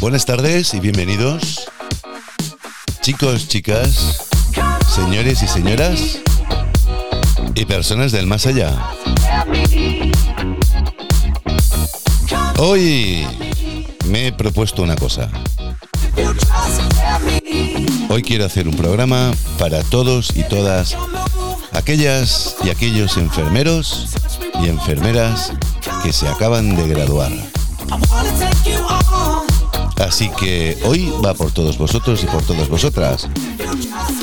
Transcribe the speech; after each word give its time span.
Buenas 0.00 0.24
tardes 0.24 0.72
y 0.74 0.80
bienvenidos. 0.80 1.68
Chicos, 3.02 3.48
chicas, 3.48 4.28
señores 4.94 5.42
y 5.42 5.46
señoras 5.46 6.18
y 7.54 7.64
personas 7.66 8.10
del 8.10 8.26
más 8.26 8.46
allá. 8.46 8.72
Hoy 12.58 13.26
me 14.06 14.28
he 14.28 14.32
propuesto 14.32 14.82
una 14.82 14.96
cosa. 14.96 15.30
Hoy 18.08 18.22
quiero 18.22 18.46
hacer 18.46 18.68
un 18.68 18.76
programa 18.76 19.32
para 19.58 19.82
todos 19.82 20.34
y 20.34 20.42
todas 20.44 20.96
aquellas 21.72 22.56
y 22.64 22.70
aquellos 22.70 23.16
enfermeros 23.16 24.08
y 24.62 24.68
enfermeras 24.68 25.52
que 26.02 26.12
se 26.12 26.28
acaban 26.28 26.76
de 26.76 26.88
graduar. 26.88 27.32
Así 29.98 30.30
que 30.30 30.78
hoy 30.84 31.12
va 31.24 31.34
por 31.34 31.52
todos 31.52 31.76
vosotros 31.78 32.22
y 32.22 32.26
por 32.26 32.42
todas 32.42 32.68
vosotras. 32.68 33.28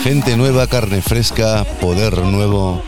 Gente 0.04 0.36
nueva, 0.38 0.68
carne 0.68 1.02
fresca, 1.02 1.66
poder 1.80 2.18
nuevo 2.24 2.82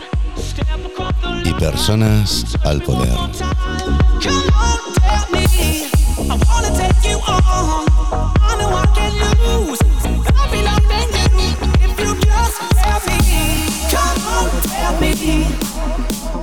y 1.44 1.52
personas 1.54 2.44
al 2.64 2.82
poder. 2.82 3.16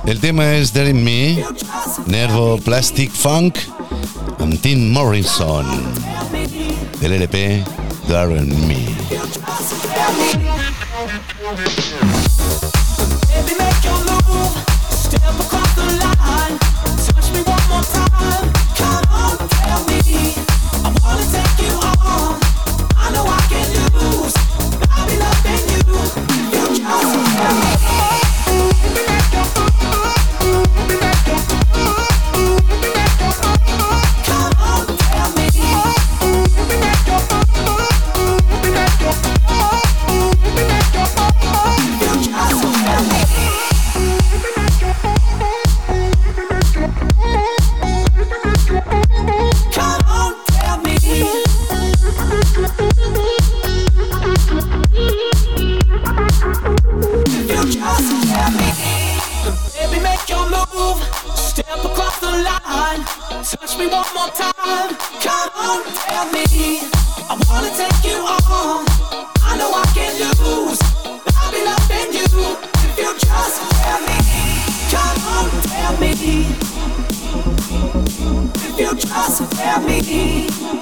El 0.06 0.20
tema 0.20 0.54
es 0.54 0.74
in 0.74 1.04
Me, 1.04 1.44
Nervo 2.08 2.56
Plastic 2.56 3.10
Funk 3.10 3.58
and 4.38 4.60
Tim 4.62 4.90
Morrison 4.90 5.64
de 7.00 7.08
l'LP 7.08 7.62
Darren 8.08 8.48
Me. 8.66 8.86
In 79.76 79.86
Me. 79.86 80.77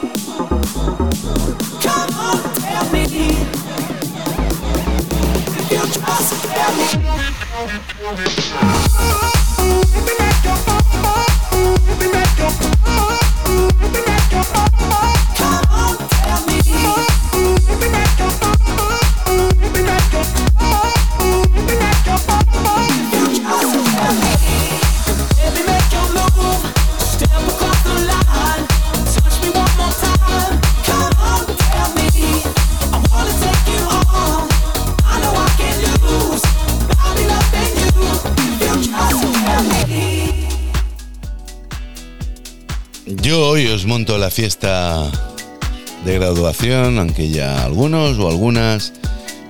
De 46.05 46.15
graduación, 46.19 46.99
aunque 46.99 47.29
ya 47.29 47.65
algunos 47.65 48.19
o 48.19 48.29
algunas 48.29 48.93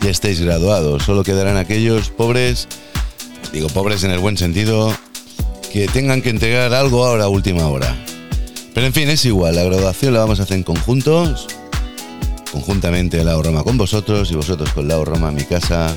ya 0.00 0.10
estéis 0.10 0.40
graduados. 0.40 1.04
Solo 1.04 1.22
quedarán 1.22 1.56
aquellos 1.56 2.10
pobres, 2.10 2.68
digo 3.52 3.68
pobres 3.68 4.04
en 4.04 4.10
el 4.10 4.18
buen 4.18 4.36
sentido, 4.36 4.94
que 5.72 5.88
tengan 5.88 6.22
que 6.22 6.30
entregar 6.30 6.72
algo 6.72 7.04
ahora 7.04 7.28
última 7.28 7.66
hora. 7.68 7.94
Pero 8.74 8.86
en 8.86 8.92
fin, 8.92 9.08
es 9.08 9.24
igual, 9.24 9.54
la 9.54 9.64
graduación 9.64 10.14
la 10.14 10.20
vamos 10.20 10.40
a 10.40 10.44
hacer 10.44 10.56
en 10.56 10.62
conjuntos, 10.62 11.46
conjuntamente 12.52 13.22
la 13.24 13.34
Roma 13.34 13.62
con 13.62 13.76
vosotros 13.76 14.30
y 14.30 14.34
vosotros 14.34 14.70
con 14.72 14.88
la 14.88 15.02
Roma, 15.02 15.30
mi 15.30 15.44
casa. 15.44 15.94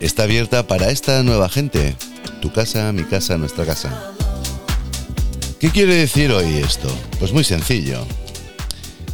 Está 0.00 0.24
abierta 0.24 0.66
para 0.66 0.90
esta 0.90 1.22
nueva 1.22 1.48
gente. 1.48 1.96
Tu 2.42 2.52
casa, 2.52 2.92
mi 2.92 3.04
casa, 3.04 3.38
nuestra 3.38 3.64
casa. 3.64 4.12
¿Qué 5.58 5.70
quiere 5.70 5.94
decir 5.94 6.30
hoy 6.32 6.56
esto? 6.56 6.88
Pues 7.18 7.32
muy 7.32 7.44
sencillo. 7.44 8.06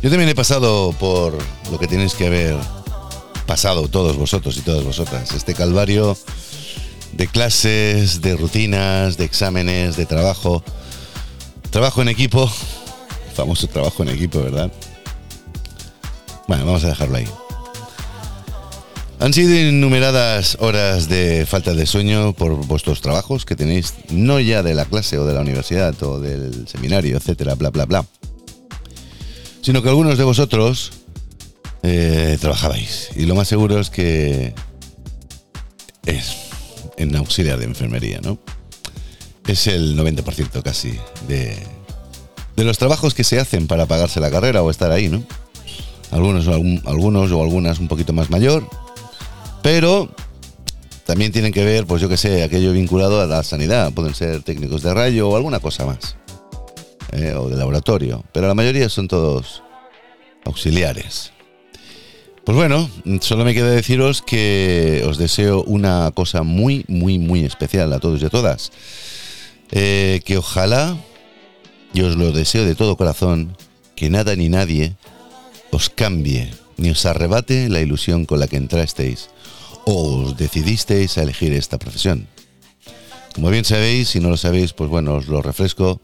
Yo 0.02 0.10
también 0.10 0.28
he 0.28 0.34
pasado 0.34 0.92
por 0.98 1.38
lo 1.70 1.78
que 1.78 1.86
tenéis 1.86 2.14
que 2.14 2.26
haber 2.26 2.56
pasado 3.46 3.86
todos 3.86 4.16
vosotros 4.16 4.56
y 4.56 4.62
todas 4.62 4.82
vosotras. 4.82 5.30
Este 5.30 5.54
calvario 5.54 6.16
de 7.12 7.28
clases, 7.28 8.20
de 8.20 8.36
rutinas, 8.36 9.16
de 9.16 9.24
exámenes, 9.24 9.96
de 9.96 10.04
trabajo. 10.04 10.64
Trabajo 11.70 12.02
en 12.02 12.08
equipo. 12.08 12.50
famoso 13.36 13.68
trabajo 13.68 14.02
en 14.02 14.08
equipo, 14.08 14.42
¿verdad? 14.42 14.72
Bueno, 16.48 16.66
vamos 16.66 16.82
a 16.82 16.88
dejarlo 16.88 17.18
ahí. 17.18 17.28
Han 19.20 19.32
sido 19.32 19.54
innumeradas 19.54 20.56
horas 20.58 21.08
de 21.08 21.46
falta 21.46 21.74
de 21.74 21.86
sueño 21.86 22.32
por 22.32 22.66
vuestros 22.66 23.02
trabajos 23.02 23.44
que 23.44 23.54
tenéis, 23.54 23.94
no 24.10 24.40
ya 24.40 24.64
de 24.64 24.74
la 24.74 24.84
clase 24.84 25.16
o 25.18 25.24
de 25.24 25.34
la 25.34 25.42
universidad 25.42 25.94
o 26.02 26.18
del 26.18 26.66
seminario, 26.66 27.16
etcétera, 27.16 27.54
bla, 27.54 27.70
bla, 27.70 27.84
bla, 27.84 28.04
sino 29.62 29.82
que 29.82 29.88
algunos 29.88 30.18
de 30.18 30.24
vosotros 30.24 30.92
eh, 31.82 32.36
trabajabais. 32.40 33.10
Y 33.16 33.26
lo 33.26 33.34
más 33.34 33.48
seguro 33.48 33.78
es 33.80 33.90
que 33.90 34.54
es 36.04 36.36
en 36.96 37.16
auxiliar 37.16 37.58
de 37.58 37.64
enfermería, 37.64 38.20
¿no? 38.22 38.38
Es 39.46 39.66
el 39.66 39.96
90% 39.96 40.62
casi 40.62 40.98
de, 41.26 41.56
de 42.56 42.64
los 42.64 42.78
trabajos 42.78 43.14
que 43.14 43.24
se 43.24 43.40
hacen 43.40 43.66
para 43.66 43.86
pagarse 43.86 44.20
la 44.20 44.30
carrera 44.30 44.62
o 44.62 44.70
estar 44.70 44.92
ahí, 44.92 45.08
¿no? 45.08 45.22
Algunos, 46.10 46.46
algunos 46.46 47.32
o 47.32 47.42
algunas 47.42 47.78
un 47.78 47.88
poquito 47.88 48.12
más 48.12 48.28
mayor, 48.28 48.68
pero 49.62 50.14
también 51.06 51.32
tienen 51.32 51.52
que 51.52 51.64
ver, 51.64 51.86
pues 51.86 52.02
yo 52.02 52.08
que 52.08 52.16
sé, 52.16 52.42
aquello 52.42 52.72
vinculado 52.72 53.20
a 53.20 53.26
la 53.26 53.42
sanidad. 53.42 53.92
Pueden 53.92 54.14
ser 54.14 54.42
técnicos 54.42 54.82
de 54.82 54.92
rayo 54.92 55.28
o 55.28 55.36
alguna 55.36 55.58
cosa 55.60 55.86
más. 55.86 56.16
Eh, 57.12 57.34
o 57.34 57.48
de 57.48 57.56
laboratorio. 57.56 58.24
Pero 58.32 58.48
la 58.48 58.54
mayoría 58.54 58.88
son 58.88 59.06
todos 59.06 59.62
auxiliares. 60.46 61.32
Pues 62.44 62.56
bueno, 62.56 62.90
solo 63.20 63.44
me 63.44 63.54
queda 63.54 63.70
deciros 63.70 64.22
que 64.22 65.04
os 65.06 65.18
deseo 65.18 65.62
una 65.62 66.10
cosa 66.12 66.42
muy, 66.42 66.84
muy, 66.88 67.18
muy 67.18 67.44
especial 67.44 67.92
a 67.92 68.00
todos 68.00 68.22
y 68.22 68.24
a 68.24 68.30
todas. 68.30 68.72
Eh, 69.70 70.22
que 70.24 70.38
ojalá, 70.38 70.96
y 71.92 72.00
os 72.00 72.16
lo 72.16 72.32
deseo 72.32 72.64
de 72.64 72.74
todo 72.74 72.96
corazón, 72.96 73.56
que 73.94 74.10
nada 74.10 74.34
ni 74.34 74.48
nadie 74.48 74.96
os 75.70 75.90
cambie 75.90 76.50
ni 76.78 76.90
os 76.90 77.06
arrebate 77.06 77.68
la 77.68 77.80
ilusión 77.80 78.24
con 78.24 78.40
la 78.40 78.48
que 78.48 78.56
entrasteis 78.56 79.28
o 79.84 80.24
os 80.24 80.36
decidisteis 80.36 81.18
a 81.18 81.22
elegir 81.22 81.52
esta 81.52 81.78
profesión. 81.78 82.26
Como 83.34 83.50
bien 83.50 83.64
sabéis, 83.64 84.08
si 84.08 84.20
no 84.20 84.30
lo 84.30 84.36
sabéis, 84.36 84.72
pues 84.72 84.90
bueno, 84.90 85.14
os 85.14 85.28
lo 85.28 85.42
refresco, 85.42 86.00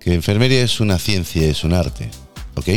que 0.00 0.14
enfermería 0.14 0.62
es 0.62 0.80
una 0.80 0.98
ciencia, 0.98 1.46
es 1.46 1.64
un 1.64 1.72
arte, 1.72 2.10
¿ok? 2.54 2.68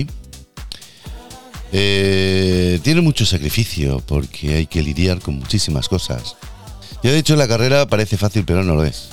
Eh, 1.74 2.80
tiene 2.84 3.02
mucho 3.02 3.26
sacrificio 3.26 4.02
porque 4.06 4.56
hay 4.56 4.68
que 4.68 4.82
lidiar 4.82 5.20
con 5.20 5.36
muchísimas 5.36 5.88
cosas. 5.88 6.36
Ya 7.04 7.12
de 7.12 7.20
hecho 7.20 7.36
la 7.36 7.48
carrera 7.48 7.88
parece 7.88 8.18
fácil, 8.18 8.44
pero 8.46 8.64
no 8.64 8.76
lo 8.76 8.84
es. 8.84 9.10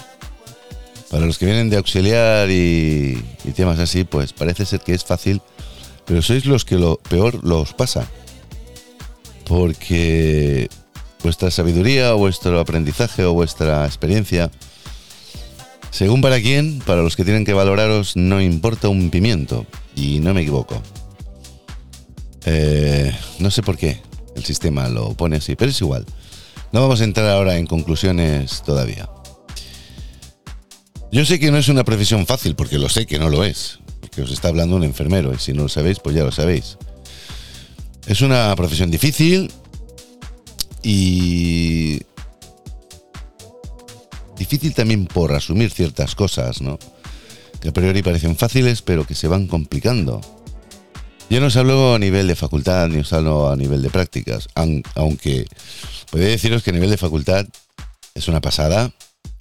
Para 1.10 1.25
los 1.25 1.38
que 1.38 1.46
vienen 1.46 1.70
de 1.70 1.76
auxiliar 1.76 2.50
y, 2.50 3.22
y 3.44 3.52
temas 3.52 3.78
así, 3.78 4.05
pues 4.05 4.32
parece 4.32 4.66
ser 4.66 4.81
que 4.81 4.94
es 4.94 5.05
fácil, 5.05 5.40
pero 6.05 6.20
sois 6.20 6.44
los 6.44 6.64
que 6.64 6.76
lo 6.76 6.96
peor 6.96 7.43
los 7.44 7.72
pasa. 7.72 8.06
Porque 9.44 10.69
vuestra 11.22 11.50
sabiduría 11.50 12.12
vuestro 12.12 12.60
aprendizaje 12.60 13.25
o 13.25 13.32
vuestra 13.32 13.87
experiencia, 13.87 14.50
según 15.90 16.20
para 16.20 16.40
quién, 16.40 16.81
para 16.81 17.02
los 17.02 17.17
que 17.17 17.25
tienen 17.25 17.44
que 17.44 17.55
valoraros, 17.55 18.17
no 18.17 18.40
importa 18.40 18.88
un 18.88 19.11
pimiento. 19.11 19.67
Y 19.96 20.20
no 20.20 20.35
me 20.35 20.43
equivoco. 20.43 20.81
Eh, 22.44 23.12
no 23.40 23.50
sé 23.50 23.62
por 23.62 23.76
qué 23.76 24.00
el 24.37 24.44
sistema 24.44 24.88
lo 24.88 25.14
pone 25.14 25.37
así, 25.37 25.56
pero 25.56 25.70
es 25.70 25.81
igual. 25.81 26.06
No 26.73 26.81
vamos 26.81 27.00
a 27.00 27.05
entrar 27.05 27.29
ahora 27.29 27.56
en 27.56 27.67
conclusiones 27.67 28.62
todavía. 28.62 29.08
Yo 31.11 31.25
sé 31.25 31.40
que 31.40 31.50
no 31.50 31.56
es 31.56 31.69
una 31.69 31.85
profesión 31.85 32.26
fácil, 32.26 32.55
porque 32.55 32.79
lo 32.79 32.88
sé 32.88 33.06
que 33.06 33.19
no 33.19 33.31
lo 33.31 33.43
es, 33.43 33.79
porque 34.00 34.23
os 34.23 34.31
está 34.31 34.49
hablando 34.49 34.76
un 34.76 34.84
enfermero, 34.84 35.32
y 35.34 35.38
si 35.38 35.52
no 35.52 35.62
lo 35.64 35.69
sabéis, 35.69 35.99
pues 36.00 36.14
ya 36.14 36.23
lo 36.23 36.32
sabéis. 36.32 36.76
Es 38.06 38.20
una 38.20 38.55
profesión 38.56 38.91
difícil 38.91 39.50
y 40.82 42.00
difícil 44.38 44.75
también 44.75 45.06
por 45.06 45.35
asumir 45.35 45.70
ciertas 45.70 46.14
cosas, 46.14 46.61
¿no? 46.62 46.79
Que 47.61 47.70
a 47.70 47.73
priori 47.73 48.02
parecen 48.02 48.37
fáciles, 48.37 48.82
pero 48.82 49.05
que 49.05 49.14
se 49.14 49.29
van 49.29 49.46
complicando. 49.46 50.20
Yo 51.29 51.40
no 51.40 51.49
os 51.49 51.56
hablo 51.56 51.94
a 51.94 51.99
nivel 51.99 52.26
de 52.26 52.37
facultad, 52.37 52.88
ni 52.88 53.00
os 53.00 53.12
hablo 53.12 53.50
a 53.50 53.56
nivel 53.56 53.82
de 53.82 53.90
prácticas, 53.90 54.49
aunque 54.55 55.46
podría 56.11 56.31
deciros 56.31 56.62
que 56.62 56.70
a 56.70 56.73
nivel 56.73 56.90
de 56.90 56.96
facultad 56.96 57.46
es 58.14 58.29
una 58.29 58.40
pasada 58.40 58.93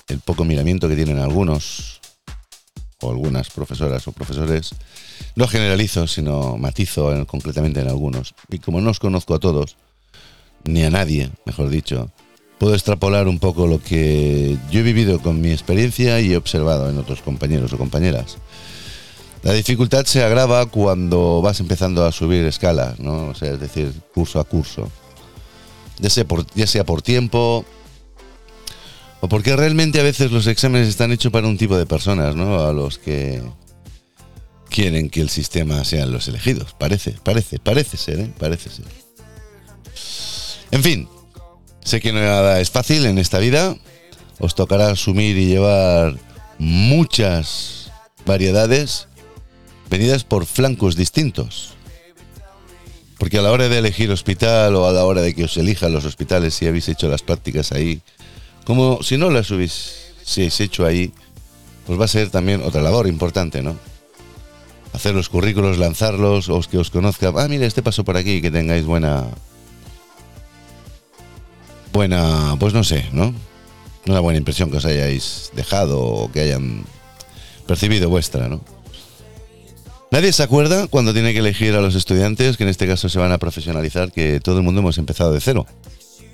el 0.07 0.19
poco 0.19 0.43
miramiento 0.43 0.89
que 0.89 0.95
tienen 0.95 1.19
algunos 1.19 2.01
o 3.01 3.11
algunas 3.11 3.49
profesoras 3.49 4.07
o 4.07 4.11
profesores. 4.11 4.71
No 5.35 5.47
generalizo, 5.47 6.07
sino 6.07 6.57
matizo 6.57 7.25
concretamente 7.27 7.79
en 7.79 7.87
algunos. 7.87 8.33
Y 8.49 8.59
como 8.59 8.81
no 8.81 8.89
os 8.89 8.99
conozco 8.99 9.35
a 9.35 9.39
todos, 9.39 9.77
ni 10.63 10.83
a 10.83 10.89
nadie, 10.89 11.31
mejor 11.45 11.69
dicho, 11.69 12.11
puedo 12.57 12.73
extrapolar 12.73 13.27
un 13.27 13.39
poco 13.39 13.67
lo 13.67 13.79
que 13.81 14.57
yo 14.71 14.79
he 14.79 14.83
vivido 14.83 15.19
con 15.19 15.41
mi 15.41 15.51
experiencia 15.51 16.19
y 16.19 16.33
he 16.33 16.37
observado 16.37 16.89
en 16.89 16.97
otros 16.97 17.21
compañeros 17.21 17.73
o 17.73 17.77
compañeras. 17.77 18.37
La 19.43 19.53
dificultad 19.53 20.05
se 20.05 20.23
agrava 20.23 20.65
cuando 20.65 21.41
vas 21.41 21.59
empezando 21.59 22.05
a 22.05 22.11
subir 22.11 22.45
escalas, 22.45 22.99
¿no? 22.99 23.27
O 23.27 23.35
sea, 23.35 23.53
es 23.53 23.59
decir, 23.59 23.93
curso 24.13 24.39
a 24.39 24.43
curso. 24.43 24.89
Ya 25.99 26.09
sea, 26.09 26.25
por, 26.85 27.01
tiempo 27.01 27.65
o 29.19 29.29
porque 29.29 29.55
realmente 29.55 29.99
a 29.99 30.03
veces 30.03 30.31
los 30.31 30.45
exámenes 30.47 30.87
están 30.87 31.11
hechos 31.11 31.31
para 31.31 31.47
un 31.47 31.57
tipo 31.57 31.77
de 31.77 31.85
personas, 31.85 32.35
¿no? 32.35 32.59
A 32.65 32.73
los 32.73 32.97
que 32.97 33.41
quieren 34.69 35.09
que 35.09 35.21
el 35.21 35.29
sistema 35.29 35.83
sean 35.85 36.11
los 36.11 36.27
elegidos. 36.27 36.73
Parece, 36.73 37.15
parece, 37.23 37.57
parece 37.57 37.97
ser, 37.97 38.19
¿eh? 38.19 38.31
Parece 38.37 38.69
ser. 38.69 38.85
En 40.71 40.83
fin, 40.83 41.07
sé 41.87 42.01
que 42.01 42.11
nada 42.11 42.59
es 42.59 42.69
fácil 42.69 43.05
en 43.05 43.17
esta 43.17 43.39
vida. 43.39 43.75
Os 44.39 44.55
tocará 44.55 44.91
asumir 44.91 45.37
y 45.37 45.47
llevar 45.47 46.15
muchas 46.59 47.91
variedades 48.25 49.07
venidas 49.89 50.23
por 50.23 50.45
flancos 50.45 50.95
distintos. 50.95 51.73
Porque 53.17 53.39
a 53.39 53.41
la 53.41 53.51
hora 53.51 53.67
de 53.67 53.79
elegir 53.79 54.11
hospital 54.11 54.75
o 54.75 54.87
a 54.87 54.91
la 54.91 55.05
hora 55.05 55.21
de 55.21 55.33
que 55.33 55.45
os 55.45 55.57
elijan 55.57 55.93
los 55.93 56.05
hospitales, 56.05 56.53
si 56.53 56.67
habéis 56.67 56.87
hecho 56.87 57.07
las 57.07 57.23
prácticas 57.23 57.71
ahí, 57.71 58.01
como 58.63 59.01
si 59.01 59.17
no 59.17 59.31
las 59.31 59.49
habéis 59.49 60.13
hecho 60.37 60.85
ahí, 60.85 61.11
pues 61.87 61.99
va 61.99 62.05
a 62.05 62.09
ser 62.09 62.29
también 62.29 62.61
otra 62.63 62.81
labor 62.81 63.07
importante, 63.07 63.63
¿no? 63.63 63.75
Hacer 64.93 65.15
los 65.15 65.29
currículos, 65.29 65.77
lanzarlos, 65.77 66.49
o 66.49 66.59
que 66.61 66.77
os 66.77 66.91
conozca, 66.91 67.31
ah, 67.35 67.47
mire, 67.47 67.65
este 67.65 67.81
paso 67.81 68.03
por 68.03 68.17
aquí, 68.17 68.41
que 68.41 68.51
tengáis 68.51 68.85
buena... 68.85 69.25
Buena, 71.97 72.55
pues 72.59 72.75
no 72.75 72.83
sé, 72.83 73.05
¿no? 73.11 73.33
Una 74.05 74.19
buena 74.19 74.37
impresión 74.37 74.69
que 74.69 74.77
os 74.77 74.85
hayáis 74.85 75.49
dejado 75.55 75.99
o 75.99 76.31
que 76.31 76.41
hayan 76.41 76.85
percibido 77.65 78.07
vuestra, 78.07 78.47
¿no? 78.47 78.61
Nadie 80.11 80.31
se 80.31 80.43
acuerda 80.43 80.85
cuando 80.85 81.11
tiene 81.11 81.33
que 81.33 81.39
elegir 81.39 81.73
a 81.73 81.81
los 81.81 81.95
estudiantes, 81.95 82.55
que 82.55 82.61
en 82.65 82.69
este 82.69 82.85
caso 82.85 83.09
se 83.09 83.17
van 83.17 83.31
a 83.31 83.39
profesionalizar, 83.39 84.11
que 84.11 84.39
todo 84.39 84.57
el 84.57 84.63
mundo 84.63 84.81
hemos 84.81 84.99
empezado 84.99 85.31
de 85.31 85.41
cero. 85.41 85.65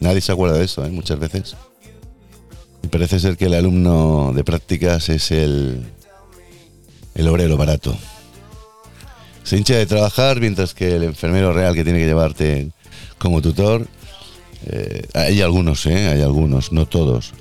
Nadie 0.02 0.20
se 0.20 0.34
acuerda 0.34 0.58
de 0.58 0.66
eso, 0.66 0.86
¿eh? 0.86 0.90
muchas 0.90 1.18
veces. 1.18 1.56
Y 2.84 2.88
parece 2.88 3.22
ser 3.22 3.38
que 3.38 3.46
el 3.46 3.54
alumno 3.54 4.34
de 4.36 4.44
prácticas 4.44 5.08
es 5.08 5.32
el, 5.32 5.82
el 7.16 7.28
obrero 7.30 7.56
barato. 7.56 7.98
Se 9.44 9.56
hincha 9.56 9.78
de 9.78 9.86
trabajar 9.86 10.42
mientras 10.42 10.74
que 10.74 10.98
el 10.98 11.04
enfermero 11.04 11.54
real 11.54 11.74
que 11.74 11.86
tiene 11.86 12.00
que 12.00 12.06
llevarte 12.08 12.72
como 13.18 13.42
tutor, 13.42 13.88
eh, 14.66 15.08
hay 15.14 15.42
algunos, 15.42 15.86
¿eh? 15.86 16.08
hay 16.08 16.22
algunos, 16.22 16.72
no 16.72 16.86
todos. 16.86 17.34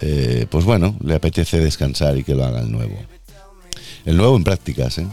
Eh, 0.00 0.46
pues 0.50 0.64
bueno, 0.64 0.96
le 1.04 1.14
apetece 1.14 1.58
descansar 1.58 2.16
y 2.16 2.24
que 2.24 2.34
lo 2.34 2.44
haga 2.44 2.60
el 2.60 2.70
nuevo. 2.70 2.96
El 4.04 4.16
nuevo 4.16 4.36
en 4.36 4.44
prácticas, 4.44 4.98
¿eh? 4.98 5.06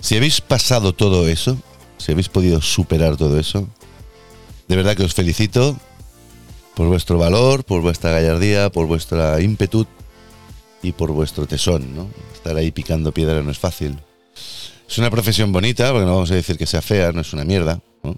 Si 0.00 0.16
habéis 0.16 0.40
pasado 0.40 0.94
todo 0.94 1.28
eso, 1.28 1.58
si 1.98 2.12
habéis 2.12 2.28
podido 2.28 2.60
superar 2.62 3.16
todo 3.16 3.38
eso, 3.38 3.68
de 4.66 4.76
verdad 4.76 4.96
que 4.96 5.04
os 5.04 5.14
felicito 5.14 5.76
por 6.74 6.88
vuestro 6.88 7.18
valor, 7.18 7.64
por 7.64 7.82
vuestra 7.82 8.10
gallardía, 8.10 8.70
por 8.70 8.86
vuestra 8.86 9.40
ímpetu 9.40 9.86
y 10.82 10.92
por 10.92 11.12
vuestro 11.12 11.46
tesón, 11.46 11.94
¿no? 11.94 12.08
Estar 12.32 12.56
ahí 12.56 12.70
picando 12.70 13.12
piedra 13.12 13.42
no 13.42 13.50
es 13.50 13.58
fácil. 13.58 13.98
Es 14.88 14.98
una 14.98 15.10
profesión 15.10 15.52
bonita, 15.52 15.92
porque 15.92 16.06
no 16.06 16.14
vamos 16.14 16.30
a 16.30 16.34
decir 16.34 16.56
que 16.56 16.66
sea 16.66 16.82
fea, 16.82 17.12
no 17.12 17.20
es 17.20 17.32
una 17.32 17.44
mierda, 17.44 17.80
¿no? 18.02 18.16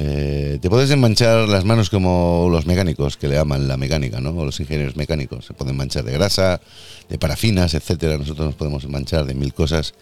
Eh, 0.00 0.60
te 0.62 0.70
puedes 0.70 0.96
manchar 0.96 1.48
las 1.48 1.64
manos 1.64 1.90
como 1.90 2.46
los 2.52 2.66
mecánicos, 2.66 3.16
que 3.16 3.26
le 3.26 3.36
aman 3.36 3.66
la 3.66 3.76
mecánica, 3.76 4.20
¿no? 4.20 4.30
O 4.30 4.44
los 4.44 4.60
ingenieros 4.60 4.94
mecánicos. 4.94 5.46
Se 5.46 5.54
pueden 5.54 5.76
manchar 5.76 6.04
de 6.04 6.12
grasa, 6.12 6.60
de 7.08 7.18
parafinas, 7.18 7.74
etcétera. 7.74 8.16
Nosotros 8.16 8.46
nos 8.46 8.54
podemos 8.54 8.88
manchar 8.88 9.26
de 9.26 9.34
mil 9.34 9.52
cosas 9.52 9.94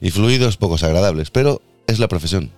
y 0.00 0.10
fluidos 0.10 0.56
pocos 0.56 0.82
agradables, 0.82 1.30
pero 1.30 1.62
es 1.86 2.00
la 2.00 2.08
profesión. 2.08 2.50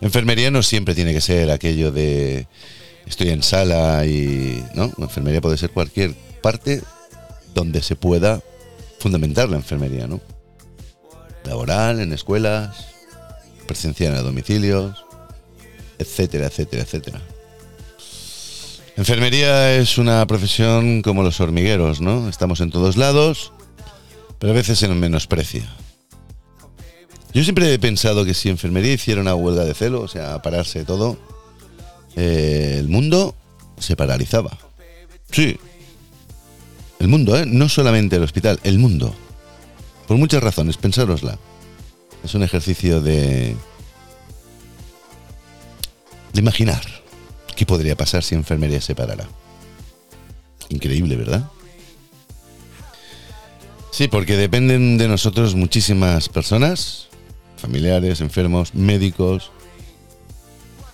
Enfermería 0.00 0.50
no 0.50 0.62
siempre 0.62 0.94
tiene 0.94 1.12
que 1.12 1.20
ser 1.20 1.50
aquello 1.50 1.92
de 1.92 2.46
estoy 3.04 3.28
en 3.28 3.42
sala 3.42 4.06
y. 4.06 4.64
¿No? 4.74 4.90
Enfermería 4.96 5.42
puede 5.42 5.58
ser 5.58 5.72
cualquier 5.72 6.14
parte 6.40 6.80
donde 7.54 7.82
se 7.82 7.96
pueda 7.96 8.40
fundamentar 8.98 9.50
la 9.50 9.56
enfermería, 9.56 10.06
¿no? 10.06 10.22
Laboral, 11.44 12.00
en 12.00 12.14
escuelas, 12.14 12.86
presencial 13.66 14.16
en 14.16 14.24
domicilios 14.24 15.04
etcétera, 16.00 16.46
etcétera, 16.46 16.82
etcétera. 16.82 17.20
Enfermería 18.96 19.76
es 19.76 19.98
una 19.98 20.26
profesión 20.26 21.02
como 21.02 21.22
los 21.22 21.40
hormigueros, 21.40 22.00
¿no? 22.00 22.28
Estamos 22.28 22.60
en 22.60 22.70
todos 22.70 22.96
lados, 22.96 23.52
pero 24.38 24.52
a 24.52 24.56
veces 24.56 24.78
se 24.78 24.88
nos 24.88 24.96
menosprecia. 24.96 25.70
Yo 27.32 27.44
siempre 27.44 27.72
he 27.72 27.78
pensado 27.78 28.24
que 28.24 28.34
si 28.34 28.48
enfermería 28.48 28.92
hiciera 28.92 29.20
una 29.20 29.34
huelga 29.34 29.64
de 29.64 29.74
celo, 29.74 30.00
o 30.00 30.08
sea, 30.08 30.42
pararse 30.42 30.84
todo, 30.84 31.16
eh, 32.16 32.76
el 32.78 32.88
mundo 32.88 33.36
se 33.78 33.94
paralizaba. 33.94 34.58
Sí. 35.30 35.56
El 36.98 37.08
mundo, 37.08 37.38
¿eh? 37.38 37.46
No 37.46 37.68
solamente 37.68 38.16
el 38.16 38.22
hospital, 38.22 38.58
el 38.64 38.78
mundo. 38.78 39.14
Por 40.08 40.16
muchas 40.16 40.42
razones, 40.42 40.76
pensárosla. 40.76 41.38
Es 42.24 42.34
un 42.34 42.42
ejercicio 42.42 43.00
de, 43.00 43.56
de 46.32 46.40
imaginar 46.40 46.82
qué 47.56 47.66
podría 47.66 47.96
pasar 47.96 48.22
si 48.22 48.34
enfermería 48.34 48.80
se 48.80 48.94
parara. 48.94 49.28
Increíble, 50.68 51.16
¿verdad? 51.16 51.50
Sí, 53.92 54.08
porque 54.08 54.36
dependen 54.36 54.98
de 54.98 55.08
nosotros 55.08 55.54
muchísimas 55.54 56.28
personas, 56.28 57.08
familiares, 57.56 58.20
enfermos, 58.20 58.74
médicos, 58.74 59.50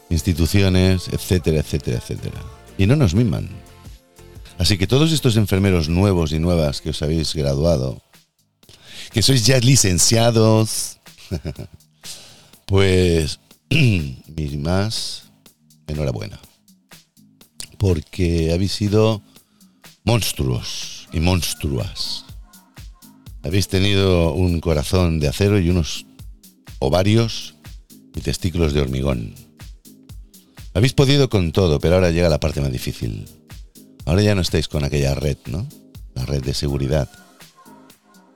instituciones, 0.08 1.08
etcétera, 1.08 1.60
etcétera, 1.60 1.98
etcétera. 1.98 2.40
Y 2.78 2.86
no 2.86 2.96
nos 2.96 3.14
miman. 3.14 3.48
Así 4.58 4.78
que 4.78 4.86
todos 4.86 5.12
estos 5.12 5.36
enfermeros 5.36 5.88
nuevos 5.88 6.32
y 6.32 6.38
nuevas 6.38 6.80
que 6.80 6.90
os 6.90 7.02
habéis 7.02 7.34
graduado, 7.34 8.00
que 9.12 9.22
sois 9.22 9.44
ya 9.44 9.58
licenciados, 9.58 10.98
pues, 12.66 13.38
mis 13.70 14.56
más 14.56 15.25
enhorabuena. 15.86 16.40
porque 17.78 18.52
habéis 18.52 18.72
sido 18.72 19.22
monstruos 20.04 21.08
y 21.12 21.20
monstruas. 21.20 22.24
Habéis 23.42 23.68
tenido 23.68 24.32
un 24.32 24.60
corazón 24.60 25.20
de 25.20 25.28
acero 25.28 25.58
y 25.58 25.68
unos 25.68 26.06
ovarios 26.78 27.54
y 28.14 28.20
testículos 28.20 28.72
de 28.72 28.80
hormigón. 28.80 29.34
Habéis 30.74 30.94
podido 30.94 31.28
con 31.28 31.52
todo, 31.52 31.78
pero 31.78 31.96
ahora 31.96 32.10
llega 32.10 32.28
la 32.28 32.40
parte 32.40 32.60
más 32.60 32.72
difícil. 32.72 33.28
Ahora 34.04 34.22
ya 34.22 34.34
no 34.34 34.40
estáis 34.40 34.68
con 34.68 34.84
aquella 34.84 35.14
red, 35.14 35.36
¿no? 35.46 35.66
La 36.14 36.24
red 36.24 36.42
de 36.42 36.54
seguridad. 36.54 37.08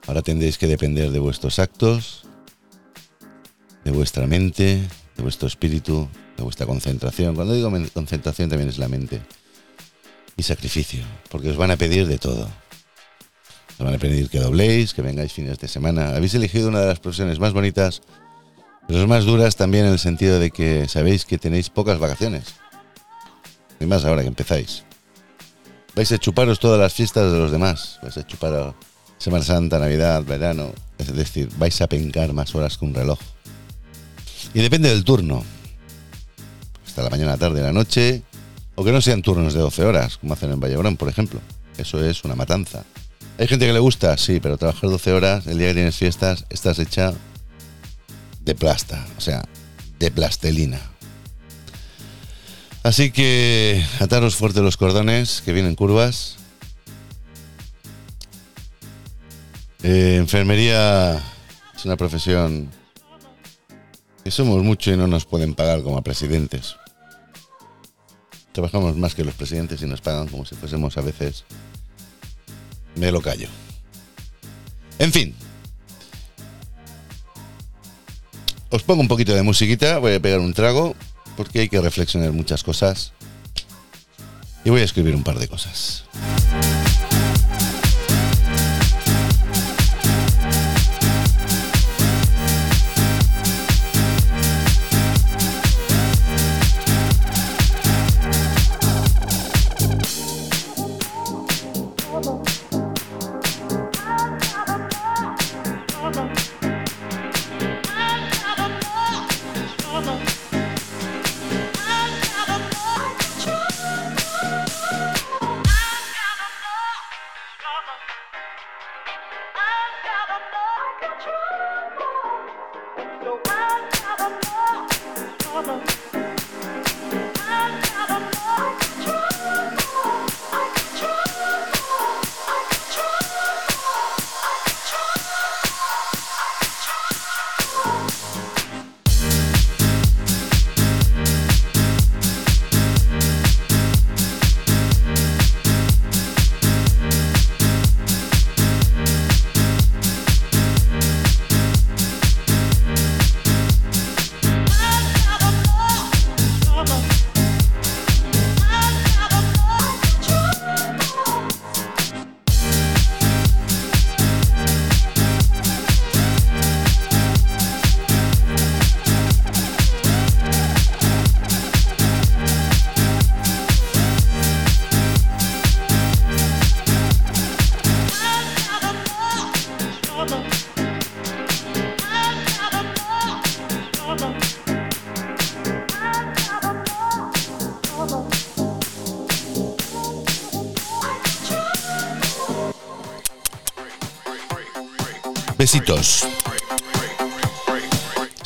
Ahora 0.07 0.21
tendréis 0.21 0.57
que 0.57 0.67
depender 0.67 1.11
de 1.11 1.19
vuestros 1.19 1.59
actos, 1.59 2.25
de 3.83 3.91
vuestra 3.91 4.27
mente, 4.27 4.81
de 5.17 5.23
vuestro 5.23 5.47
espíritu, 5.47 6.07
vuestra 6.43 6.65
concentración. 6.65 7.35
Cuando 7.35 7.53
digo 7.53 7.71
concentración 7.93 8.49
también 8.49 8.69
es 8.69 8.77
la 8.77 8.87
mente. 8.87 9.21
Y 10.37 10.43
sacrificio, 10.43 11.03
porque 11.29 11.49
os 11.49 11.57
van 11.57 11.71
a 11.71 11.77
pedir 11.77 12.07
de 12.07 12.17
todo. 12.17 12.49
Os 13.77 13.85
van 13.85 13.95
a 13.95 13.97
pedir 13.97 14.29
que 14.29 14.39
dobléis, 14.39 14.93
que 14.93 15.01
vengáis 15.01 15.33
fines 15.33 15.59
de 15.59 15.67
semana. 15.67 16.15
Habéis 16.15 16.33
elegido 16.33 16.69
una 16.69 16.81
de 16.81 16.87
las 16.87 16.99
profesiones 16.99 17.39
más 17.39 17.53
bonitas, 17.53 18.01
pero 18.87 19.07
más 19.07 19.25
duras 19.25 19.55
también 19.55 19.85
en 19.85 19.93
el 19.93 19.99
sentido 19.99 20.39
de 20.39 20.51
que 20.51 20.87
sabéis 20.87 21.25
que 21.25 21.37
tenéis 21.37 21.69
pocas 21.69 21.99
vacaciones. 21.99 22.55
Y 23.79 23.85
más 23.85 24.05
ahora 24.05 24.21
que 24.21 24.27
empezáis. 24.27 24.83
Vais 25.95 26.11
a 26.11 26.17
chuparos 26.17 26.59
todas 26.59 26.79
las 26.79 26.93
fiestas 26.93 27.31
de 27.31 27.37
los 27.37 27.51
demás. 27.51 27.99
Vais 28.01 28.17
a 28.17 28.25
chupar 28.25 28.73
Semana 29.17 29.43
Santa, 29.43 29.77
Navidad, 29.77 30.23
verano. 30.23 30.71
Es 30.97 31.13
decir, 31.13 31.49
vais 31.57 31.79
a 31.81 31.87
pencar 31.87 32.33
más 32.33 32.55
horas 32.55 32.77
que 32.77 32.85
un 32.85 32.93
reloj. 32.93 33.19
Y 34.53 34.61
depende 34.61 34.89
del 34.89 35.03
turno. 35.03 35.43
Hasta 36.91 37.03
la 37.03 37.09
mañana, 37.09 37.37
tarde, 37.37 37.61
la 37.61 37.71
noche. 37.71 38.21
O 38.75 38.83
que 38.83 38.91
no 38.91 38.99
sean 38.99 39.21
turnos 39.21 39.53
de 39.53 39.61
12 39.61 39.85
horas, 39.85 40.17
como 40.17 40.33
hacen 40.33 40.51
en 40.51 40.59
Vallebrón, 40.59 40.97
por 40.97 41.07
ejemplo. 41.07 41.39
Eso 41.77 42.03
es 42.03 42.25
una 42.25 42.35
matanza. 42.35 42.83
Hay 43.37 43.47
gente 43.47 43.65
que 43.65 43.71
le 43.71 43.79
gusta, 43.79 44.17
sí, 44.17 44.41
pero 44.41 44.57
trabajar 44.57 44.89
12 44.89 45.13
horas, 45.13 45.47
el 45.47 45.57
día 45.57 45.69
que 45.69 45.75
tienes 45.75 45.95
fiestas, 45.95 46.45
estás 46.49 46.79
hecha 46.79 47.13
de 48.41 48.55
plasta, 48.55 49.07
o 49.17 49.21
sea, 49.21 49.41
de 49.99 50.11
plastelina. 50.11 50.81
Así 52.83 53.11
que 53.11 53.81
ataros 54.01 54.35
fuerte 54.35 54.59
los 54.59 54.75
cordones, 54.75 55.41
que 55.45 55.53
vienen 55.53 55.75
curvas. 55.75 56.35
Eh, 59.81 60.17
enfermería 60.17 61.23
es 61.73 61.85
una 61.85 61.95
profesión 61.95 62.69
que 64.25 64.31
somos 64.31 64.61
mucho 64.61 64.91
y 64.91 64.97
no 64.97 65.07
nos 65.07 65.23
pueden 65.23 65.55
pagar 65.55 65.83
como 65.83 65.97
a 65.97 66.01
presidentes. 66.01 66.75
Trabajamos 68.51 68.97
más 68.97 69.15
que 69.15 69.23
los 69.23 69.33
presidentes 69.33 69.81
y 69.81 69.85
nos 69.85 70.01
pagan 70.01 70.27
como 70.27 70.45
si 70.45 70.55
fuésemos 70.55 70.97
a 70.97 71.01
veces... 71.01 71.45
Me 72.95 73.11
lo 73.11 73.21
callo. 73.21 73.47
En 74.99 75.13
fin. 75.13 75.33
Os 78.69 78.83
pongo 78.83 79.01
un 79.01 79.07
poquito 79.07 79.33
de 79.33 79.43
musiquita, 79.43 79.97
voy 79.99 80.15
a 80.15 80.19
pegar 80.19 80.39
un 80.39 80.53
trago, 80.53 80.95
porque 81.35 81.61
hay 81.61 81.69
que 81.69 81.81
reflexionar 81.81 82.31
muchas 82.31 82.63
cosas. 82.63 83.13
Y 84.63 84.69
voy 84.69 84.81
a 84.81 84.85
escribir 84.85 85.15
un 85.15 85.23
par 85.23 85.39
de 85.39 85.47
cosas. 85.47 86.05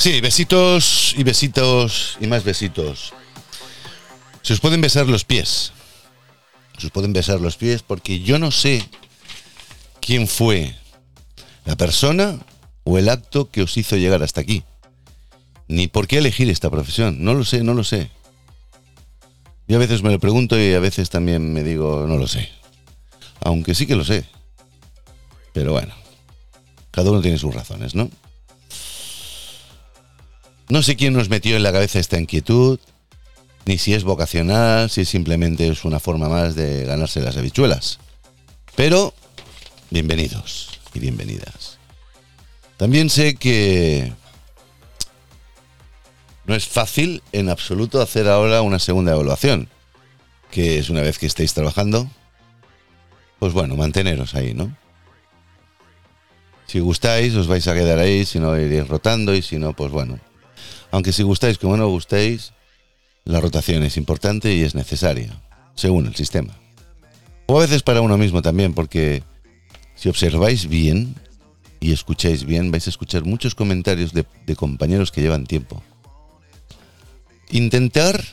Sí, 0.06 0.22
besitos 0.22 1.16
y 1.18 1.24
besitos 1.24 2.20
y 2.22 2.28
más 2.28 2.44
besitos. 2.44 3.12
Se 4.44 4.54
os 4.54 4.60
pueden 4.60 4.80
besar 4.80 5.08
los 5.08 5.26
pies. 5.26 5.72
Se 6.78 6.86
os 6.86 6.92
pueden 6.92 7.12
besar 7.12 7.42
los 7.42 7.58
pies 7.58 7.82
porque 7.82 8.20
yo 8.20 8.38
no 8.38 8.52
sé 8.52 8.88
quién 10.02 10.28
fue 10.28 10.76
la 11.66 11.76
persona 11.76 12.38
o 12.84 13.00
el 13.00 13.10
acto 13.10 13.50
que 13.50 13.64
os 13.64 13.76
hizo 13.78 13.98
llegar 13.98 14.22
hasta 14.22 14.42
aquí. 14.42 14.62
Ni 15.68 15.88
por 15.88 16.06
qué 16.06 16.20
elegir 16.20 16.52
esta 16.52 16.70
profesión. 16.70 17.24
No 17.24 17.34
lo 17.34 17.44
sé, 17.44 17.64
no 17.64 17.74
lo 17.74 17.84
sé. 17.84 18.12
Yo 19.68 19.78
a 19.78 19.80
veces 19.80 20.04
me 20.04 20.12
lo 20.12 20.20
pregunto 20.20 20.56
y 20.62 20.72
a 20.76 20.80
veces 20.80 21.10
también 21.10 21.52
me 21.52 21.64
digo, 21.64 22.06
no 22.08 22.18
lo 22.18 22.28
sé. 22.28 22.52
Aunque 23.42 23.74
sí 23.74 23.88
que 23.88 23.96
lo 23.96 24.04
sé. 24.04 24.24
Pero 25.52 25.72
bueno, 25.72 25.96
cada 26.92 27.10
uno 27.10 27.24
tiene 27.24 27.40
sus 27.40 27.56
razones, 27.56 27.96
¿no? 27.96 28.12
No 30.68 30.82
sé 30.82 30.96
quién 30.96 31.14
nos 31.14 31.30
metió 31.30 31.56
en 31.56 31.64
la 31.64 31.72
cabeza 31.72 32.00
esta 32.00 32.20
inquietud, 32.20 32.80
ni 33.66 33.78
si 33.78 33.94
es 33.94 34.04
vocacional, 34.04 34.90
si 34.90 35.06
simplemente 35.06 35.68
es 35.68 35.86
una 35.86 36.00
forma 36.00 36.28
más 36.28 36.56
de 36.56 36.86
ganarse 36.86 37.22
las 37.22 37.38
habichuelas. 37.38 38.00
Pero, 38.76 39.14
bienvenidos 39.92 40.80
y 40.96 41.00
bienvenidas. 41.00 41.78
También 42.78 43.12
sé 43.12 43.36
que 43.36 44.12
no 46.46 46.56
es 46.56 46.68
fácil 46.68 47.22
en 47.32 47.50
absoluto 47.50 48.02
hacer 48.02 48.28
ahora 48.28 48.64
una 48.64 48.80
segunda 48.80 49.14
evaluación, 49.14 49.70
que 50.50 50.80
es 50.80 50.90
una 50.90 51.02
vez 51.02 51.20
que 51.20 51.28
estéis 51.28 51.54
trabajando, 51.54 52.10
pues 53.38 53.54
bueno, 53.54 53.76
manteneros 53.76 54.34
ahí, 54.34 54.56
¿no? 54.56 54.76
Si 56.66 56.80
gustáis, 56.80 57.36
os 57.36 57.46
vais 57.46 57.68
a 57.68 57.76
quedar 57.76 58.00
ahí, 58.00 58.26
si 58.26 58.40
no 58.40 58.60
iréis 58.60 58.88
rotando 58.88 59.36
y 59.36 59.44
si 59.44 59.60
no, 59.60 59.74
pues 59.74 59.92
bueno. 59.92 60.20
Aunque 60.96 61.12
si 61.12 61.24
gustáis, 61.24 61.58
como 61.58 61.76
no 61.76 61.90
gustéis, 61.90 62.54
la 63.26 63.42
rotación 63.42 63.84
es 63.84 63.98
importante 63.98 64.56
y 64.56 64.62
es 64.62 64.76
necesaria, 64.76 65.42
según 65.76 66.06
el 66.06 66.16
sistema. 66.16 66.58
O 67.48 67.58
a 67.58 67.64
veces 67.64 67.84
para 67.84 68.00
uno 68.00 68.18
mismo 68.18 68.42
también, 68.42 68.74
porque 68.74 69.22
si 69.96 70.08
observáis 70.08 70.70
bien 70.70 71.16
y 71.82 71.92
escucháis 71.92 72.46
bien, 72.46 72.72
vais 72.72 72.88
a 72.88 72.92
escuchar 72.92 73.26
muchos 73.26 73.56
comentarios 73.56 74.14
de, 74.14 74.26
de 74.46 74.56
compañeros 74.56 75.12
que 75.12 75.20
llevan 75.20 75.46
tiempo. 75.46 75.84
Intentar, 77.50 78.24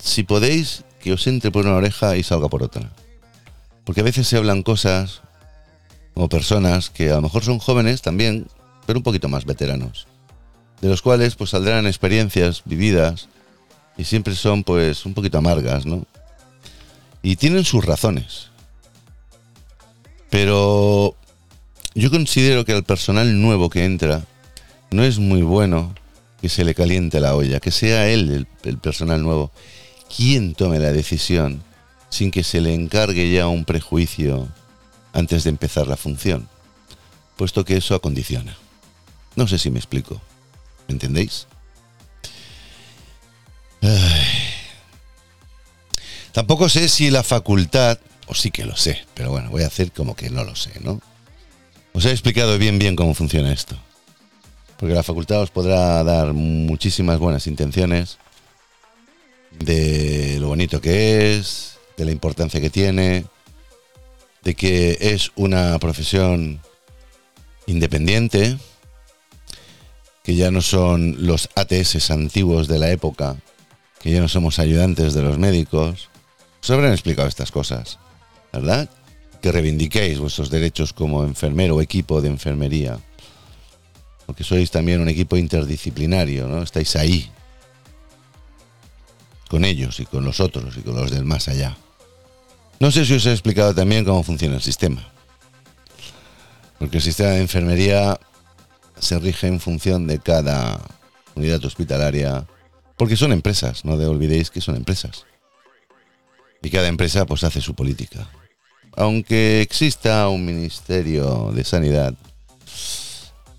si 0.00 0.24
podéis, 0.24 0.82
que 0.98 1.12
os 1.12 1.24
entre 1.28 1.52
por 1.52 1.66
una 1.66 1.76
oreja 1.76 2.16
y 2.16 2.24
salga 2.24 2.48
por 2.48 2.64
otra. 2.64 2.90
Porque 3.84 4.00
a 4.00 4.04
veces 4.10 4.26
se 4.26 4.36
hablan 4.36 4.64
cosas 4.64 5.22
o 6.14 6.28
personas 6.28 6.90
que 6.90 7.12
a 7.12 7.14
lo 7.14 7.22
mejor 7.22 7.44
son 7.44 7.60
jóvenes 7.60 8.02
también, 8.02 8.48
pero 8.86 8.98
un 8.98 9.04
poquito 9.04 9.28
más 9.28 9.44
veteranos, 9.44 10.08
de 10.84 10.90
los 10.90 11.00
cuales 11.00 11.34
pues 11.34 11.48
saldrán 11.48 11.86
experiencias 11.86 12.60
vividas 12.66 13.28
y 13.96 14.04
siempre 14.04 14.34
son 14.34 14.64
pues 14.64 15.06
un 15.06 15.14
poquito 15.14 15.38
amargas, 15.38 15.86
¿no? 15.86 16.04
Y 17.22 17.36
tienen 17.36 17.64
sus 17.64 17.82
razones. 17.82 18.50
Pero 20.28 21.16
yo 21.94 22.10
considero 22.10 22.66
que 22.66 22.74
al 22.74 22.84
personal 22.84 23.40
nuevo 23.40 23.70
que 23.70 23.86
entra 23.86 24.26
no 24.90 25.04
es 25.04 25.18
muy 25.18 25.40
bueno 25.40 25.94
que 26.42 26.50
se 26.50 26.64
le 26.64 26.74
caliente 26.74 27.18
la 27.18 27.34
olla, 27.34 27.60
que 27.60 27.70
sea 27.70 28.06
él 28.10 28.46
el, 28.62 28.76
personal 28.76 29.22
nuevo 29.22 29.52
quien 30.14 30.54
tome 30.54 30.80
la 30.80 30.92
decisión 30.92 31.62
sin 32.10 32.30
que 32.30 32.44
se 32.44 32.60
le 32.60 32.74
encargue 32.74 33.32
ya 33.32 33.48
un 33.48 33.64
prejuicio 33.64 34.48
antes 35.14 35.44
de 35.44 35.50
empezar 35.50 35.86
la 35.86 35.96
función, 35.96 36.46
puesto 37.36 37.64
que 37.64 37.78
eso 37.78 37.94
acondiciona. 37.94 38.54
No 39.34 39.48
sé 39.48 39.56
si 39.56 39.70
me 39.70 39.78
explico. 39.78 40.20
¿Me 40.88 40.94
entendéis? 40.94 41.46
Tampoco 46.32 46.68
sé 46.68 46.88
si 46.88 47.10
la 47.10 47.22
facultad, 47.22 47.98
o 48.26 48.34
sí 48.34 48.50
que 48.50 48.64
lo 48.64 48.76
sé, 48.76 49.04
pero 49.14 49.30
bueno, 49.30 49.50
voy 49.50 49.62
a 49.62 49.66
hacer 49.66 49.92
como 49.92 50.16
que 50.16 50.30
no 50.30 50.42
lo 50.42 50.56
sé, 50.56 50.72
¿no? 50.80 51.00
Os 51.92 52.04
he 52.06 52.10
explicado 52.10 52.58
bien 52.58 52.78
bien 52.78 52.96
cómo 52.96 53.14
funciona 53.14 53.52
esto. 53.52 53.76
Porque 54.78 54.94
la 54.94 55.04
facultad 55.04 55.42
os 55.42 55.50
podrá 55.50 56.02
dar 56.02 56.32
muchísimas 56.32 57.18
buenas 57.18 57.46
intenciones 57.46 58.18
de 59.60 60.38
lo 60.40 60.48
bonito 60.48 60.80
que 60.80 61.36
es, 61.36 61.78
de 61.96 62.04
la 62.04 62.10
importancia 62.10 62.60
que 62.60 62.70
tiene, 62.70 63.26
de 64.42 64.54
que 64.54 64.98
es 65.00 65.30
una 65.36 65.78
profesión 65.78 66.60
independiente, 67.66 68.58
que 70.24 70.34
ya 70.34 70.50
no 70.50 70.62
son 70.62 71.26
los 71.26 71.50
ATS 71.54 72.10
antiguos 72.10 72.66
de 72.66 72.78
la 72.78 72.90
época, 72.90 73.36
que 74.00 74.10
ya 74.10 74.20
no 74.20 74.28
somos 74.28 74.58
ayudantes 74.58 75.12
de 75.12 75.22
los 75.22 75.38
médicos. 75.38 76.08
Os 76.62 76.70
habrán 76.70 76.92
explicado 76.92 77.28
estas 77.28 77.52
cosas, 77.52 77.98
¿verdad? 78.50 78.88
Que 79.42 79.52
reivindiquéis 79.52 80.18
vuestros 80.18 80.48
derechos 80.48 80.94
como 80.94 81.24
enfermero 81.24 81.76
o 81.76 81.82
equipo 81.82 82.22
de 82.22 82.28
enfermería. 82.28 82.98
Porque 84.24 84.44
sois 84.44 84.70
también 84.70 85.02
un 85.02 85.10
equipo 85.10 85.36
interdisciplinario, 85.36 86.48
¿no? 86.48 86.62
Estáis 86.62 86.96
ahí. 86.96 87.30
Con 89.50 89.66
ellos 89.66 90.00
y 90.00 90.06
con 90.06 90.24
los 90.24 90.40
otros 90.40 90.74
y 90.78 90.80
con 90.80 90.96
los 90.96 91.10
del 91.10 91.26
más 91.26 91.48
allá. 91.48 91.76
No 92.80 92.90
sé 92.90 93.04
si 93.04 93.12
os 93.12 93.26
he 93.26 93.32
explicado 93.32 93.74
también 93.74 94.06
cómo 94.06 94.22
funciona 94.22 94.56
el 94.56 94.62
sistema. 94.62 95.06
Porque 96.78 96.96
el 96.96 97.02
sistema 97.02 97.30
de 97.30 97.42
enfermería 97.42 98.18
se 99.04 99.18
rige 99.18 99.46
en 99.46 99.60
función 99.60 100.06
de 100.06 100.18
cada 100.18 100.80
unidad 101.34 101.64
hospitalaria. 101.64 102.46
Porque 102.96 103.16
son 103.16 103.32
empresas, 103.32 103.84
no 103.84 103.94
olvidéis 103.94 104.50
que 104.50 104.60
son 104.60 104.76
empresas. 104.76 105.26
Y 106.62 106.70
cada 106.70 106.88
empresa 106.88 107.26
pues 107.26 107.44
hace 107.44 107.60
su 107.60 107.74
política. 107.74 108.28
Aunque 108.96 109.60
exista 109.60 110.28
un 110.28 110.44
ministerio 110.44 111.50
de 111.52 111.64
sanidad, 111.64 112.14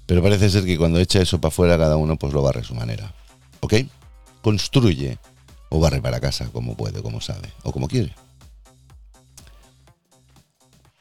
pero 0.05 0.23
parece 0.23 0.49
ser 0.49 0.65
que 0.65 0.77
cuando 0.77 0.99
echa 0.99 1.21
eso 1.21 1.39
para 1.39 1.49
afuera 1.49 1.77
cada 1.77 1.97
uno 1.97 2.17
pues 2.17 2.33
lo 2.33 2.41
barre 2.41 2.61
a 2.61 2.63
su 2.63 2.73
manera. 2.73 3.13
¿Ok? 3.59 3.75
Construye 4.41 5.17
o 5.69 5.79
barre 5.79 6.01
para 6.01 6.19
casa 6.19 6.49
como 6.51 6.75
puede, 6.75 7.01
como 7.01 7.21
sabe 7.21 7.51
o 7.63 7.71
como 7.71 7.87
quiere. 7.87 8.15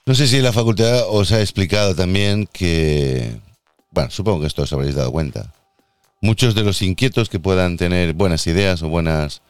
No 0.07 0.15
sé 0.15 0.27
si 0.27 0.41
la 0.43 0.53
facultad 0.53 1.09
os 1.09 1.33
ha 1.33 1.41
explicado 1.41 1.95
también 1.95 2.47
que, 2.53 3.41
bueno, 3.95 4.11
supongo 4.11 4.41
que 4.41 4.49
esto 4.49 4.63
os 4.63 4.73
habréis 4.73 4.97
dado 4.97 5.13
cuenta. 5.13 5.53
Muchos 6.21 6.55
de 6.55 6.65
los 6.65 6.83
inquietos 6.83 7.29
que 7.29 7.39
puedan 7.39 7.77
tener 7.77 8.13
buenas 8.13 8.47
ideas 8.47 8.83
o 8.83 8.89
buenas 8.89 9.41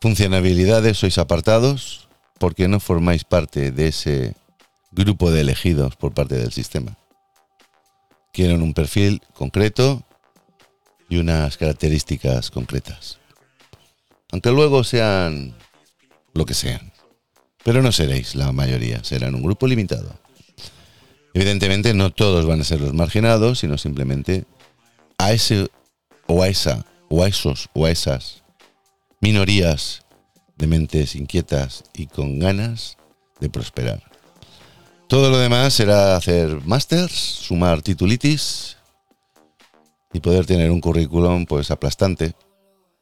funcionalidades 0.00 0.98
sois 0.98 1.18
apartados 1.18 2.08
porque 2.38 2.68
no 2.68 2.78
formáis 2.78 3.24
parte 3.24 3.72
de 3.72 3.88
ese 3.88 4.34
grupo 4.92 5.30
de 5.30 5.40
elegidos 5.40 5.96
por 5.96 6.14
parte 6.14 6.36
del 6.36 6.52
sistema. 6.52 6.96
Quieren 8.32 8.62
un 8.62 8.74
perfil 8.74 9.22
concreto 9.34 10.04
y 11.08 11.16
unas 11.16 11.56
características 11.56 12.50
concretas. 12.50 13.18
Aunque 14.30 14.50
luego 14.50 14.84
sean 14.84 15.54
lo 16.34 16.44
que 16.46 16.54
sean. 16.54 16.92
Pero 17.64 17.82
no 17.82 17.90
seréis 17.90 18.36
la 18.36 18.52
mayoría, 18.52 19.02
serán 19.02 19.34
un 19.34 19.42
grupo 19.42 19.66
limitado. 19.66 20.25
Evidentemente 21.36 21.92
no 21.92 22.08
todos 22.08 22.46
van 22.46 22.62
a 22.62 22.64
ser 22.64 22.80
los 22.80 22.94
marginados, 22.94 23.58
sino 23.58 23.76
simplemente 23.76 24.46
a 25.18 25.34
ese 25.34 25.68
o 26.26 26.42
a 26.42 26.48
esa 26.48 26.86
o 27.10 27.22
a 27.22 27.28
esos 27.28 27.68
o 27.74 27.84
a 27.84 27.90
esas 27.90 28.42
minorías 29.20 30.00
de 30.56 30.66
mentes 30.66 31.14
inquietas 31.14 31.84
y 31.92 32.06
con 32.06 32.38
ganas 32.38 32.96
de 33.38 33.50
prosperar. 33.50 34.02
Todo 35.08 35.28
lo 35.28 35.36
demás 35.36 35.74
será 35.74 36.16
hacer 36.16 36.62
másters, 36.64 37.12
sumar 37.12 37.82
titulitis 37.82 38.78
y 40.14 40.20
poder 40.20 40.46
tener 40.46 40.70
un 40.70 40.80
currículum 40.80 41.44
pues 41.44 41.70
aplastante 41.70 42.34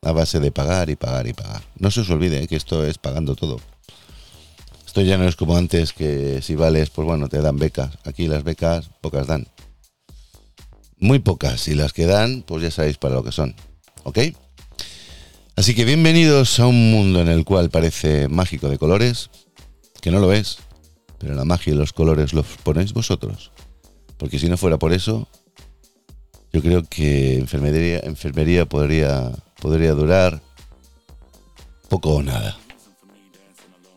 a 0.02 0.10
base 0.10 0.40
de 0.40 0.50
pagar 0.50 0.90
y 0.90 0.96
pagar 0.96 1.28
y 1.28 1.34
pagar. 1.34 1.62
No 1.78 1.92
se 1.92 2.00
os 2.00 2.10
olvide 2.10 2.42
¿eh? 2.42 2.48
que 2.48 2.56
esto 2.56 2.84
es 2.84 2.98
pagando 2.98 3.36
todo. 3.36 3.60
Esto 4.94 5.02
ya 5.02 5.18
no 5.18 5.26
es 5.26 5.34
como 5.34 5.56
antes 5.56 5.92
que 5.92 6.40
si 6.40 6.54
vales, 6.54 6.88
pues 6.88 7.04
bueno, 7.04 7.28
te 7.28 7.40
dan 7.40 7.58
becas. 7.58 7.98
Aquí 8.04 8.28
las 8.28 8.44
becas 8.44 8.90
pocas 9.00 9.26
dan. 9.26 9.48
Muy 10.98 11.18
pocas. 11.18 11.66
Y 11.66 11.74
las 11.74 11.92
que 11.92 12.06
dan, 12.06 12.44
pues 12.46 12.62
ya 12.62 12.70
sabéis 12.70 12.96
para 12.96 13.16
lo 13.16 13.24
que 13.24 13.32
son. 13.32 13.56
¿Ok? 14.04 14.20
Así 15.56 15.74
que 15.74 15.84
bienvenidos 15.84 16.60
a 16.60 16.68
un 16.68 16.92
mundo 16.92 17.20
en 17.20 17.26
el 17.26 17.44
cual 17.44 17.70
parece 17.70 18.28
mágico 18.28 18.68
de 18.68 18.78
colores, 18.78 19.30
que 20.00 20.12
no 20.12 20.20
lo 20.20 20.32
es, 20.32 20.58
pero 21.18 21.34
la 21.34 21.44
magia 21.44 21.72
y 21.72 21.76
los 21.76 21.92
colores 21.92 22.32
los 22.32 22.46
ponéis 22.62 22.92
vosotros. 22.92 23.50
Porque 24.16 24.38
si 24.38 24.48
no 24.48 24.56
fuera 24.56 24.78
por 24.78 24.92
eso, 24.92 25.26
yo 26.52 26.62
creo 26.62 26.84
que 26.84 27.38
enfermería, 27.38 27.98
enfermería 28.04 28.64
podría, 28.64 29.32
podría 29.60 29.90
durar 29.90 30.40
poco 31.88 32.10
o 32.10 32.22
nada. 32.22 32.56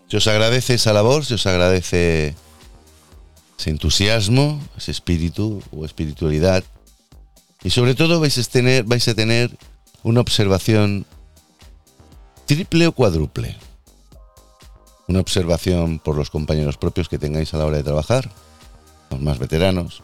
Se 0.10 0.18
os 0.18 0.28
agradece 0.28 0.76
esa 0.76 0.94
labor, 0.94 1.26
se 1.26 1.36
os 1.36 1.46
agradece 1.46 2.34
ese 3.60 3.70
entusiasmo, 3.70 4.62
ese 4.78 4.92
espíritu 4.92 5.62
o 5.72 5.84
espiritualidad. 5.84 6.64
Y 7.64 7.72
sobre 7.72 7.96
todo 7.96 8.22
vais 8.22 8.38
a 8.38 9.14
tener, 9.14 9.58
una 10.04 10.22
observación 10.22 11.06
triple 12.46 12.88
o 12.88 12.94
cuádruple. 12.94 13.58
Una 15.10 15.20
observación 15.20 16.00
por 16.00 16.16
los 16.16 16.30
compañeros 16.30 16.78
propios 16.78 17.10
que 17.10 17.18
tengáis 17.18 17.54
a 17.54 17.58
la 17.58 17.66
hora 17.66 17.78
de 17.78 17.84
trabajar, 17.84 18.30
los 19.10 19.20
más 19.22 19.40
veteranos. 19.40 20.04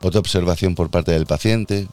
Otra 0.00 0.20
observación 0.20 0.74
por 0.74 0.90
parte 0.90 1.12
del 1.12 1.26
paciente 1.26 1.88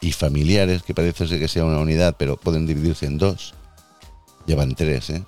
y 0.00 0.12
familiares, 0.12 0.82
que 0.82 0.94
parece 0.94 1.26
ser 1.26 1.38
que 1.38 1.48
sea 1.48 1.64
una 1.64 1.80
unidad, 1.80 2.16
pero 2.18 2.36
pueden 2.36 2.66
dividirse 2.66 3.04
en 3.04 3.18
dos. 3.18 3.52
Llevan 4.46 4.74
tres, 4.74 5.10
¿eh? 5.10 5.24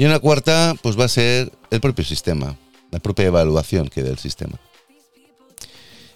Y 0.00 0.06
una 0.06 0.18
cuarta, 0.18 0.74
pues 0.80 0.98
va 0.98 1.04
a 1.04 1.08
ser 1.08 1.52
el 1.70 1.78
propio 1.82 2.06
sistema, 2.06 2.56
la 2.90 3.00
propia 3.00 3.26
evaluación 3.26 3.90
que 3.90 4.02
del 4.02 4.16
sistema. 4.16 4.58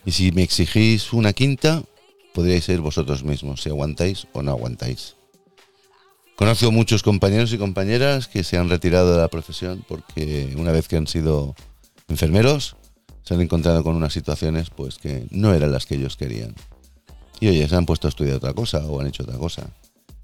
Y 0.07 0.13
si 0.13 0.33
me 0.33 0.43
exigís 0.43 1.13
una 1.13 1.35
quinta, 1.35 1.83
podríais 2.33 2.65
ser 2.65 2.81
vosotros 2.81 3.25
mismos, 3.25 3.61
si 3.61 3.69
aguantáis 3.69 4.27
o 4.33 4.41
no 4.41 4.53
aguantáis. 4.53 5.17
Conozco 6.35 6.73
muchos 6.73 7.03
compañeros 7.03 7.53
y 7.53 7.59
compañeras 7.59 8.27
que 8.27 8.43
se 8.43 8.57
han 8.57 8.71
retirado 8.71 9.13
de 9.13 9.21
la 9.21 9.29
profesión 9.29 9.85
porque 9.87 10.55
una 10.57 10.73
vez 10.73 10.89
que 10.89 10.97
han 10.97 11.07
sido 11.07 11.55
enfermeros, 12.09 12.77
se 13.23 13.35
han 13.35 13.43
encontrado 13.43 13.85
con 13.85 13.97
unas 13.97 14.15
situaciones 14.15 14.71
pues 14.71 14.97
que 14.97 15.27
no 15.31 15.53
eran 15.53 15.73
las 15.73 15.85
que 15.85 15.97
ellos 15.97 16.17
querían. 16.17 16.55
Y 17.39 17.49
oye, 17.49 17.69
se 17.69 17.77
han 17.77 17.85
puesto 17.85 18.09
a 18.09 18.13
estudiar 18.13 18.37
otra 18.37 18.55
cosa 18.55 18.79
o 18.87 18.99
han 19.03 19.09
hecho 19.09 19.25
otra 19.25 19.37
cosa. 19.37 19.69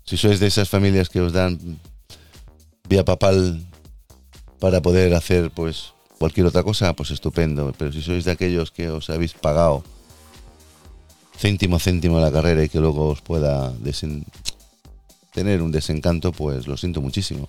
Si 0.06 0.16
sois 0.16 0.40
de 0.40 0.46
esas 0.46 0.70
familias 0.70 1.10
que 1.10 1.20
os 1.20 1.34
dan 1.34 1.78
vía 2.90 3.04
papal 3.04 3.64
para 4.58 4.82
poder 4.82 5.14
hacer 5.14 5.50
pues 5.52 5.94
cualquier 6.18 6.46
otra 6.46 6.64
cosa, 6.64 6.92
pues 6.92 7.12
estupendo. 7.12 7.72
Pero 7.78 7.92
si 7.92 8.02
sois 8.02 8.26
de 8.26 8.32
aquellos 8.32 8.70
que 8.70 8.90
os 8.90 9.08
habéis 9.08 9.32
pagado 9.32 9.82
céntimo 11.38 11.78
céntimo 11.78 12.20
la 12.20 12.30
carrera 12.30 12.62
y 12.62 12.68
que 12.68 12.80
luego 12.80 13.08
os 13.08 13.22
pueda 13.22 13.72
tener 15.32 15.62
un 15.62 15.72
desencanto, 15.72 16.32
pues 16.32 16.66
lo 16.66 16.76
siento 16.76 17.00
muchísimo. 17.00 17.48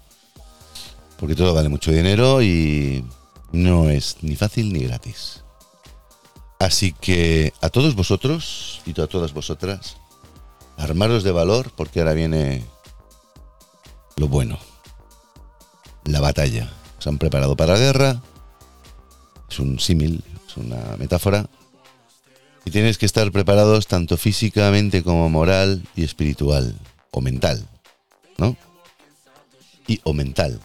Porque 1.19 1.35
todo 1.35 1.53
vale 1.53 1.67
mucho 1.67 1.91
dinero 1.91 2.41
y 2.41 3.03
no 3.51 3.89
es 3.89 4.17
ni 4.21 4.35
fácil 4.35 4.71
ni 4.71 4.83
gratis. 4.85 5.43
Así 6.59 6.93
que 6.93 7.51
a 7.61 7.69
todos 7.69 7.95
vosotros 7.95 8.81
y 8.85 8.91
a 9.01 9.07
todas 9.07 9.33
vosotras, 9.33 9.97
armaros 10.77 11.23
de 11.23 11.31
valor 11.31 11.71
porque 11.75 11.99
ahora 11.99 12.13
viene 12.13 12.63
lo 14.15 14.27
bueno. 14.27 14.70
La 16.05 16.19
batalla. 16.19 16.69
Se 16.99 17.09
han 17.09 17.17
preparado 17.17 17.55
para 17.55 17.73
la 17.73 17.79
guerra. 17.79 18.21
Es 19.49 19.59
un 19.59 19.79
símil, 19.79 20.23
es 20.47 20.57
una 20.57 20.97
metáfora. 20.97 21.47
Y 22.65 22.71
tienes 22.71 22.97
que 22.97 23.05
estar 23.05 23.31
preparados 23.31 23.87
tanto 23.87 24.17
físicamente 24.17 25.03
como 25.03 25.29
moral 25.29 25.83
y 25.95 26.03
espiritual. 26.03 26.75
O 27.11 27.21
mental. 27.21 27.67
¿No? 28.37 28.55
Y 29.87 29.99
o 30.03 30.13
mental. 30.13 30.59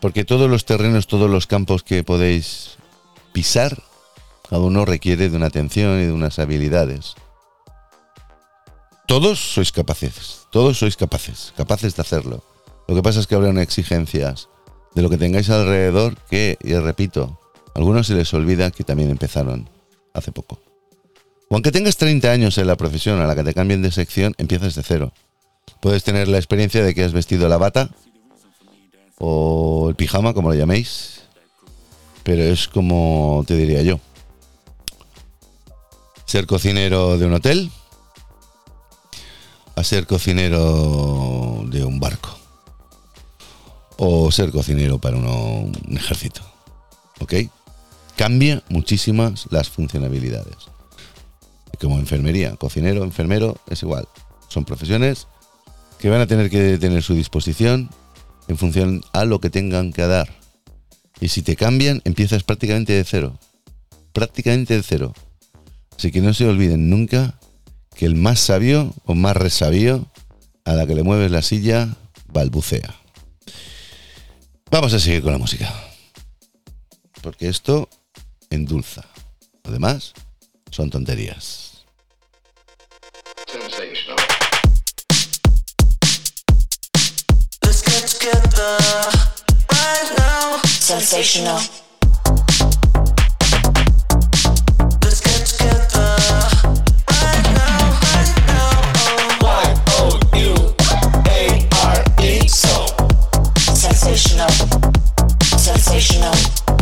Porque 0.00 0.24
todos 0.24 0.50
los 0.50 0.64
terrenos, 0.64 1.06
todos 1.06 1.30
los 1.30 1.46
campos 1.46 1.84
que 1.84 2.02
podéis 2.02 2.76
pisar, 3.32 3.80
cada 4.48 4.62
uno 4.62 4.84
requiere 4.84 5.30
de 5.30 5.36
una 5.36 5.46
atención 5.46 6.00
y 6.00 6.06
de 6.06 6.12
unas 6.12 6.38
habilidades. 6.38 7.14
Todos 9.06 9.38
sois 9.38 9.72
capaces, 9.72 10.48
todos 10.50 10.78
sois 10.78 10.96
capaces, 10.96 11.52
capaces 11.56 11.94
de 11.94 12.02
hacerlo. 12.02 12.42
Lo 12.92 12.96
que 12.96 13.02
pasa 13.02 13.20
es 13.20 13.26
que 13.26 13.34
habrá 13.34 13.48
unas 13.48 13.62
exigencias 13.62 14.50
de 14.94 15.00
lo 15.00 15.08
que 15.08 15.16
tengáis 15.16 15.48
alrededor 15.48 16.14
que, 16.28 16.58
y 16.62 16.74
repito, 16.74 17.40
a 17.74 17.78
algunos 17.78 18.06
se 18.06 18.12
les 18.12 18.34
olvida 18.34 18.70
que 18.70 18.84
también 18.84 19.08
empezaron 19.08 19.70
hace 20.12 20.30
poco. 20.30 20.60
O 21.48 21.54
aunque 21.54 21.72
tengas 21.72 21.96
30 21.96 22.30
años 22.30 22.58
en 22.58 22.66
la 22.66 22.76
profesión 22.76 23.18
a 23.18 23.26
la 23.26 23.34
que 23.34 23.44
te 23.44 23.54
cambien 23.54 23.80
de 23.80 23.90
sección, 23.90 24.34
empiezas 24.36 24.74
de 24.74 24.82
cero. 24.82 25.14
Puedes 25.80 26.04
tener 26.04 26.28
la 26.28 26.36
experiencia 26.36 26.84
de 26.84 26.94
que 26.94 27.02
has 27.02 27.14
vestido 27.14 27.48
la 27.48 27.56
bata 27.56 27.88
o 29.16 29.86
el 29.88 29.94
pijama, 29.94 30.34
como 30.34 30.50
lo 30.50 30.54
llaméis, 30.54 31.22
pero 32.24 32.42
es 32.42 32.68
como 32.68 33.42
te 33.46 33.56
diría 33.56 33.80
yo. 33.80 34.00
Ser 36.26 36.46
cocinero 36.46 37.16
de 37.16 37.24
un 37.24 37.32
hotel 37.32 37.70
a 39.76 39.82
ser 39.82 40.06
cocinero 40.06 41.62
de 41.68 41.84
un 41.86 41.98
barco 41.98 42.41
o 44.04 44.32
ser 44.32 44.50
cocinero 44.50 44.98
para 44.98 45.16
un 45.16 45.72
ejército. 45.96 46.42
¿Ok? 47.20 47.34
Cambia 48.16 48.60
muchísimas 48.68 49.46
las 49.50 49.68
funcionalidades. 49.68 50.56
Como 51.80 52.00
enfermería, 52.00 52.56
cocinero, 52.56 53.04
enfermero, 53.04 53.58
es 53.70 53.80
igual. 53.84 54.08
Son 54.48 54.64
profesiones 54.64 55.28
que 56.00 56.10
van 56.10 56.20
a 56.20 56.26
tener 56.26 56.50
que 56.50 56.78
tener 56.78 57.04
su 57.04 57.14
disposición 57.14 57.90
en 58.48 58.58
función 58.58 59.02
a 59.12 59.24
lo 59.24 59.40
que 59.40 59.50
tengan 59.50 59.92
que 59.92 60.02
dar. 60.02 60.28
Y 61.20 61.28
si 61.28 61.42
te 61.42 61.54
cambian, 61.54 62.02
empiezas 62.04 62.42
prácticamente 62.42 62.94
de 62.94 63.04
cero. 63.04 63.38
Prácticamente 64.12 64.74
de 64.74 64.82
cero. 64.82 65.14
Así 65.96 66.10
que 66.10 66.20
no 66.20 66.34
se 66.34 66.48
olviden 66.48 66.90
nunca 66.90 67.38
que 67.94 68.06
el 68.06 68.16
más 68.16 68.40
sabio 68.40 68.92
o 69.04 69.14
más 69.14 69.36
resabío 69.36 70.06
a 70.64 70.72
la 70.72 70.88
que 70.88 70.96
le 70.96 71.04
mueves 71.04 71.30
la 71.30 71.42
silla 71.42 71.96
balbucea. 72.32 73.01
Vamos 74.72 74.94
a 74.94 74.98
seguir 74.98 75.20
con 75.22 75.32
la 75.32 75.38
música. 75.38 75.70
Porque 77.20 77.46
esto 77.46 77.90
endulza. 78.48 79.04
Además, 79.64 80.14
son 80.70 80.88
tonterías. 80.88 81.84
Sensational. 90.80 91.58
right 91.58 91.91
sensational, 104.16 104.50
sensational. 105.56 106.32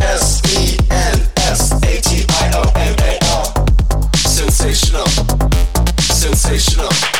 S 0.01 0.41
E 0.53 0.77
N 0.89 1.21
S 1.37 1.71
A 1.71 2.01
T 2.01 2.25
I 2.27 2.51
O 2.55 2.61
N 2.75 2.95
A 2.99 3.23
L. 3.23 3.53
Sensational, 4.15 5.07
sensational. 5.99 7.10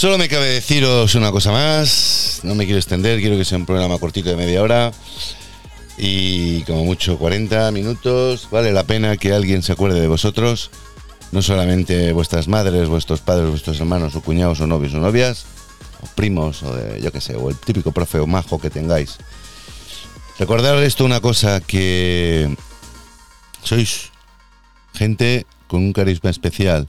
Solo 0.00 0.16
me 0.16 0.30
cabe 0.30 0.46
deciros 0.46 1.14
una 1.14 1.30
cosa 1.30 1.52
más. 1.52 2.40
No 2.42 2.54
me 2.54 2.64
quiero 2.64 2.78
extender, 2.78 3.20
quiero 3.20 3.36
que 3.36 3.44
sea 3.44 3.58
un 3.58 3.66
programa 3.66 3.98
cortito 3.98 4.30
de 4.30 4.36
media 4.36 4.62
hora. 4.62 4.92
Y 5.98 6.62
como 6.62 6.86
mucho 6.86 7.18
40 7.18 7.70
minutos. 7.70 8.48
Vale 8.50 8.72
la 8.72 8.84
pena 8.84 9.18
que 9.18 9.34
alguien 9.34 9.62
se 9.62 9.72
acuerde 9.72 10.00
de 10.00 10.08
vosotros. 10.08 10.70
No 11.32 11.42
solamente 11.42 12.12
vuestras 12.12 12.48
madres, 12.48 12.88
vuestros 12.88 13.20
padres, 13.20 13.50
vuestros 13.50 13.78
hermanos 13.78 14.16
o 14.16 14.22
cuñados 14.22 14.62
o 14.62 14.66
novios 14.66 14.94
o 14.94 15.00
novias. 15.00 15.44
O 16.00 16.06
primos 16.14 16.62
o 16.62 16.74
de, 16.74 17.02
yo 17.02 17.12
qué 17.12 17.20
sé, 17.20 17.36
o 17.36 17.50
el 17.50 17.56
típico 17.56 17.92
profe 17.92 18.20
o 18.20 18.26
majo 18.26 18.58
que 18.58 18.70
tengáis. 18.70 19.18
Recordar 20.38 20.82
esto 20.82 21.04
una 21.04 21.20
cosa 21.20 21.60
que 21.60 22.56
sois 23.62 24.12
gente 24.94 25.44
con 25.66 25.80
un 25.80 25.92
carisma 25.92 26.30
especial. 26.30 26.88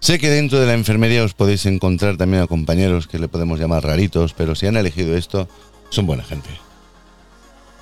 Sé 0.00 0.18
que 0.18 0.30
dentro 0.30 0.60
de 0.60 0.66
la 0.66 0.74
enfermería 0.74 1.24
os 1.24 1.34
podéis 1.34 1.66
encontrar 1.66 2.16
también 2.16 2.42
a 2.42 2.46
compañeros 2.46 3.08
que 3.08 3.18
le 3.18 3.28
podemos 3.28 3.58
llamar 3.58 3.84
raritos, 3.84 4.32
pero 4.32 4.54
si 4.54 4.66
han 4.66 4.76
elegido 4.76 5.16
esto, 5.16 5.48
son 5.90 6.06
buena 6.06 6.24
gente. 6.24 6.48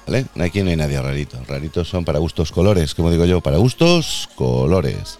¿Vale? 0.07 0.27
Aquí 0.41 0.63
no 0.63 0.71
hay 0.71 0.77
nadie 0.77 1.01
rarito. 1.01 1.39
Raritos 1.47 1.89
son 1.89 2.05
para 2.05 2.19
gustos 2.19 2.53
colores, 2.53 2.95
como 2.95 3.11
digo 3.11 3.25
yo, 3.25 3.41
para 3.41 3.59
gustos 3.59 4.29
colores. 4.35 5.19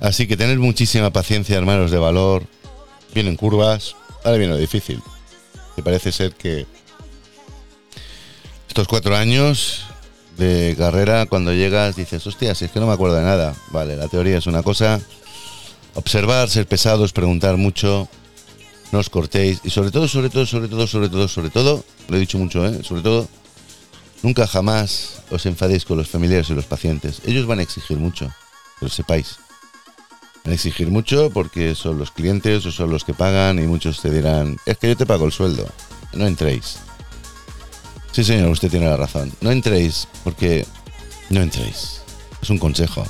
Así 0.00 0.26
que 0.26 0.36
tened 0.36 0.58
muchísima 0.58 1.10
paciencia, 1.10 1.58
hermanos 1.58 1.90
de 1.90 1.98
valor. 1.98 2.44
Vienen 3.12 3.36
curvas, 3.36 3.96
ahora 4.24 4.38
viene 4.38 4.54
lo 4.54 4.58
difícil. 4.58 5.02
Que 5.76 5.82
parece 5.82 6.12
ser 6.12 6.32
que 6.32 6.66
estos 8.68 8.86
cuatro 8.88 9.16
años 9.16 9.84
de 10.38 10.74
carrera, 10.78 11.26
cuando 11.26 11.52
llegas, 11.52 11.96
dices, 11.96 12.26
hostia, 12.26 12.54
si 12.54 12.64
es 12.64 12.70
que 12.70 12.80
no 12.80 12.86
me 12.86 12.92
acuerdo 12.92 13.16
de 13.16 13.24
nada. 13.24 13.54
Vale, 13.72 13.96
la 13.96 14.08
teoría 14.08 14.38
es 14.38 14.46
una 14.46 14.62
cosa. 14.62 15.00
Observar, 15.94 16.48
ser 16.48 16.66
pesados, 16.66 17.12
preguntar 17.12 17.56
mucho, 17.56 18.08
no 18.92 18.98
os 18.98 19.10
cortéis. 19.10 19.60
Y 19.64 19.70
sobre 19.70 19.90
todo, 19.90 20.08
sobre 20.08 20.30
todo, 20.30 20.46
sobre 20.46 20.68
todo, 20.68 20.86
sobre 20.86 21.08
todo, 21.08 21.28
sobre 21.28 21.50
todo, 21.50 21.84
lo 22.08 22.16
he 22.16 22.20
dicho 22.20 22.38
mucho, 22.38 22.66
¿eh? 22.66 22.82
Sobre 22.82 23.02
todo, 23.02 23.28
nunca 24.22 24.46
jamás 24.46 25.22
os 25.30 25.46
enfadéis 25.46 25.84
con 25.84 25.96
los 25.98 26.08
familiares 26.08 26.50
y 26.50 26.54
los 26.54 26.66
pacientes. 26.66 27.22
Ellos 27.24 27.46
van 27.46 27.58
a 27.58 27.62
exigir 27.62 27.98
mucho, 27.98 28.28
que 28.78 28.86
lo 28.86 28.88
sepáis. 28.88 29.36
Van 30.44 30.52
a 30.52 30.54
exigir 30.54 30.90
mucho 30.90 31.30
porque 31.30 31.74
son 31.74 31.98
los 31.98 32.10
clientes 32.10 32.64
o 32.66 32.72
son 32.72 32.90
los 32.90 33.04
que 33.04 33.14
pagan 33.14 33.58
y 33.58 33.66
muchos 33.66 34.00
te 34.00 34.10
dirán, 34.10 34.56
es 34.66 34.78
que 34.78 34.88
yo 34.88 34.96
te 34.96 35.06
pago 35.06 35.26
el 35.26 35.32
sueldo. 35.32 35.68
No 36.12 36.26
entréis. 36.26 36.78
Sí, 38.12 38.24
señor, 38.24 38.48
usted 38.50 38.70
tiene 38.70 38.86
la 38.86 38.96
razón. 38.96 39.32
No 39.40 39.50
entréis 39.50 40.08
porque 40.24 40.66
no 41.28 41.40
entréis. 41.40 42.00
Es 42.42 42.50
un 42.50 42.58
consejo. 42.58 43.06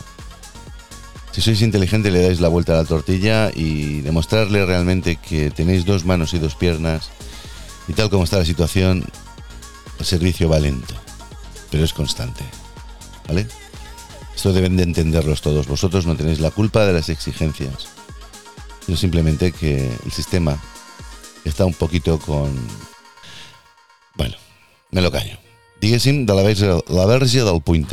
Si 1.33 1.41
sois 1.41 1.63
inteligentes 1.63 2.13
le 2.13 2.23
dais 2.23 2.41
la 2.41 2.49
vuelta 2.49 2.75
a 2.75 2.83
la 2.83 2.85
tortilla 2.85 3.51
y 3.55 4.01
demostrarle 4.01 4.67
realmente 4.67 5.17
que 5.17 5.51
tenéis 5.51 5.85
dos 5.85 6.05
manos 6.05 6.35
y 6.35 6.39
dos 6.39 6.57
piernas 6.57 7.11
y 7.87 7.93
tal 7.93 8.11
como 8.11 8.25
está 8.25 8.39
la 8.39 8.45
situación, 8.45 9.05
el 9.99 10.07
servicio 10.07 10.49
va 10.49 10.59
lento, 10.59 10.95
pero 11.71 11.85
es 11.85 11.93
constante. 11.93 12.43
¿Vale? 13.29 13.47
Esto 14.35 14.53
deben 14.53 14.77
de 14.77 14.83
entenderlos 14.83 15.41
todos. 15.41 15.69
Vosotros 15.69 16.07
no 16.07 16.17
tenéis 16.17 16.41
la 16.41 16.51
culpa 16.51 16.85
de 16.85 16.95
las 16.95 17.09
exigencias, 17.09 17.89
sino 18.85 18.97
simplemente 18.97 19.53
que 19.53 19.89
el 20.05 20.13
sistema 20.13 20.59
está 21.45 21.65
un 21.65 21.75
poquito 21.75 22.19
con... 22.19 22.51
Bueno, 24.17 24.37
me 24.91 25.01
lo 25.01 25.13
callo. 25.13 25.39
Diguéssim, 25.81 26.27
de 26.27 26.35
la 26.35 26.43
verge, 26.43 26.67
la 26.89 27.07
verge 27.07 27.45
del 27.45 27.63
puny. 27.63 27.87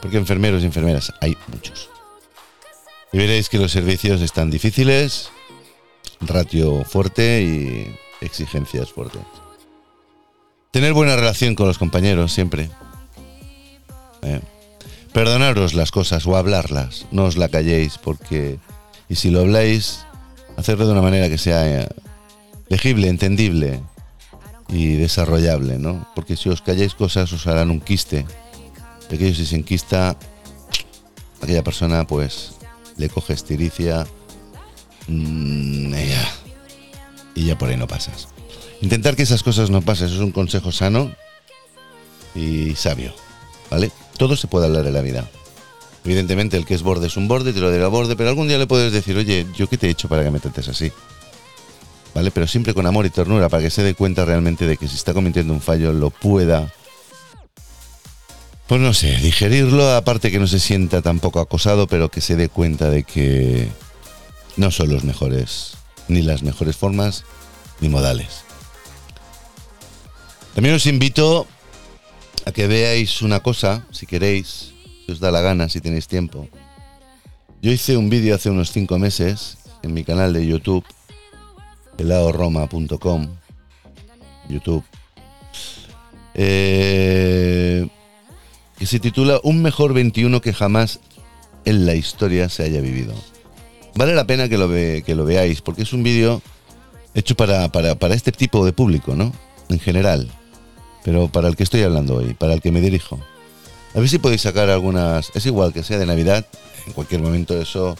Porque 0.00 0.16
enfermeros 0.16 0.62
y 0.62 0.66
enfermeras 0.66 1.12
hay 1.20 1.36
muchos. 1.48 1.90
Y 3.12 3.18
veréis 3.18 3.48
que 3.48 3.58
los 3.58 3.72
servicios 3.72 4.20
están 4.20 4.50
difíciles, 4.50 5.30
ratio 6.20 6.84
fuerte 6.84 7.42
y 7.42 7.96
exigencias 8.24 8.90
fuertes. 8.92 9.22
Tener 10.70 10.92
buena 10.92 11.16
relación 11.16 11.54
con 11.54 11.66
los 11.66 11.78
compañeros 11.78 12.32
siempre. 12.32 12.70
Eh, 14.22 14.40
Perdonaros 15.12 15.74
las 15.74 15.90
cosas 15.90 16.24
o 16.26 16.36
hablarlas, 16.36 17.06
no 17.10 17.24
os 17.24 17.36
la 17.36 17.48
calléis 17.48 17.98
porque... 17.98 18.58
Y 19.08 19.16
si 19.16 19.30
lo 19.30 19.40
habláis, 19.40 20.06
hacerlo 20.56 20.86
de 20.86 20.92
una 20.92 21.02
manera 21.02 21.28
que 21.28 21.36
sea 21.36 21.82
eh, 21.82 21.88
legible, 22.68 23.08
entendible 23.08 23.80
y 24.68 24.94
desarrollable, 24.94 25.78
¿no? 25.80 26.06
Porque 26.14 26.36
si 26.36 26.48
os 26.48 26.62
calláis 26.62 26.94
cosas 26.94 27.32
os 27.32 27.44
harán 27.48 27.72
un 27.72 27.80
quiste. 27.80 28.24
De 29.10 29.16
aquello 29.16 29.34
si 29.34 29.44
se 29.44 29.56
enquista, 29.56 30.16
aquella 31.42 31.64
persona 31.64 32.06
pues 32.06 32.52
le 32.96 33.08
coge 33.08 33.32
estiricia 33.32 34.06
mm, 35.08 35.94
y 37.34 37.44
ya. 37.44 37.58
por 37.58 37.68
ahí 37.68 37.76
no 37.76 37.88
pasas. 37.88 38.28
Intentar 38.80 39.16
que 39.16 39.24
esas 39.24 39.42
cosas 39.42 39.68
no 39.68 39.82
pasen, 39.82 40.08
es 40.08 40.18
un 40.18 40.30
consejo 40.30 40.70
sano 40.70 41.12
y 42.36 42.76
sabio, 42.76 43.12
¿vale? 43.68 43.90
Todo 44.16 44.36
se 44.36 44.46
puede 44.46 44.66
hablar 44.66 44.86
en 44.86 44.94
la 44.94 45.02
vida. 45.02 45.28
Evidentemente 46.04 46.56
el 46.56 46.64
que 46.64 46.74
es 46.74 46.82
borde 46.82 47.08
es 47.08 47.16
un 47.16 47.26
borde, 47.26 47.52
te 47.52 47.60
lo 47.60 47.70
dirá 47.72 47.88
borde, 47.88 48.14
pero 48.14 48.28
algún 48.28 48.46
día 48.46 48.58
le 48.58 48.68
puedes 48.68 48.92
decir, 48.92 49.16
oye, 49.16 49.44
¿yo 49.56 49.68
qué 49.68 49.76
te 49.76 49.88
he 49.88 49.90
hecho 49.90 50.08
para 50.08 50.22
que 50.22 50.30
me 50.30 50.38
trates 50.38 50.68
así? 50.68 50.92
¿Vale? 52.14 52.30
Pero 52.30 52.46
siempre 52.46 52.74
con 52.74 52.86
amor 52.86 53.06
y 53.06 53.10
ternura, 53.10 53.48
para 53.48 53.62
que 53.62 53.70
se 53.70 53.82
dé 53.82 53.94
cuenta 53.94 54.24
realmente 54.24 54.66
de 54.66 54.76
que 54.76 54.86
si 54.86 54.94
está 54.94 55.12
cometiendo 55.12 55.52
un 55.52 55.60
fallo 55.60 55.92
lo 55.92 56.10
pueda 56.10 56.72
pues 58.70 58.80
no 58.80 58.94
sé, 58.94 59.16
digerirlo, 59.16 59.96
aparte 59.96 60.30
que 60.30 60.38
no 60.38 60.46
se 60.46 60.60
sienta 60.60 61.02
tampoco 61.02 61.40
acosado, 61.40 61.88
pero 61.88 62.08
que 62.08 62.20
se 62.20 62.36
dé 62.36 62.48
cuenta 62.48 62.88
de 62.88 63.02
que 63.02 63.66
no 64.56 64.70
son 64.70 64.90
los 64.90 65.02
mejores, 65.02 65.72
ni 66.06 66.22
las 66.22 66.44
mejores 66.44 66.76
formas, 66.76 67.24
ni 67.80 67.88
modales. 67.88 68.44
También 70.54 70.76
os 70.76 70.86
invito 70.86 71.48
a 72.46 72.52
que 72.52 72.68
veáis 72.68 73.22
una 73.22 73.40
cosa, 73.40 73.88
si 73.90 74.06
queréis, 74.06 74.72
si 75.04 75.10
os 75.10 75.18
da 75.18 75.32
la 75.32 75.40
gana, 75.40 75.68
si 75.68 75.80
tenéis 75.80 76.06
tiempo. 76.06 76.48
Yo 77.62 77.72
hice 77.72 77.96
un 77.96 78.08
vídeo 78.08 78.36
hace 78.36 78.50
unos 78.50 78.70
5 78.70 79.00
meses 79.00 79.58
en 79.82 79.94
mi 79.94 80.04
canal 80.04 80.32
de 80.32 80.46
YouTube, 80.46 80.84
helaoroma.com, 81.98 83.36
YouTube. 84.48 84.84
Eh, 86.34 87.88
que 88.80 88.86
se 88.86 88.98
titula 88.98 89.38
Un 89.44 89.62
mejor 89.62 89.92
21 89.94 90.40
que 90.40 90.52
jamás 90.52 90.98
en 91.64 91.86
la 91.86 91.94
historia 91.94 92.48
se 92.48 92.64
haya 92.64 92.80
vivido. 92.80 93.14
Vale 93.94 94.14
la 94.14 94.24
pena 94.26 94.48
que 94.48 94.56
lo, 94.58 94.66
ve- 94.68 95.02
que 95.04 95.14
lo 95.14 95.24
veáis, 95.24 95.60
porque 95.60 95.82
es 95.82 95.92
un 95.92 96.02
vídeo 96.02 96.40
hecho 97.14 97.34
para, 97.36 97.68
para, 97.70 97.94
para 97.94 98.14
este 98.14 98.32
tipo 98.32 98.64
de 98.64 98.72
público, 98.72 99.14
¿no? 99.14 99.32
En 99.68 99.78
general. 99.78 100.30
Pero 101.04 101.28
para 101.28 101.48
el 101.48 101.56
que 101.56 101.62
estoy 101.62 101.82
hablando 101.82 102.16
hoy, 102.16 102.34
para 102.34 102.54
el 102.54 102.60
que 102.62 102.72
me 102.72 102.80
dirijo. 102.80 103.20
A 103.94 104.00
ver 104.00 104.08
si 104.08 104.18
podéis 104.18 104.40
sacar 104.42 104.70
algunas... 104.70 105.30
Es 105.34 105.44
igual 105.46 105.72
que 105.72 105.82
sea 105.82 105.98
de 105.98 106.06
Navidad, 106.06 106.46
en 106.86 106.92
cualquier 106.94 107.20
momento 107.20 107.60
eso 107.60 107.96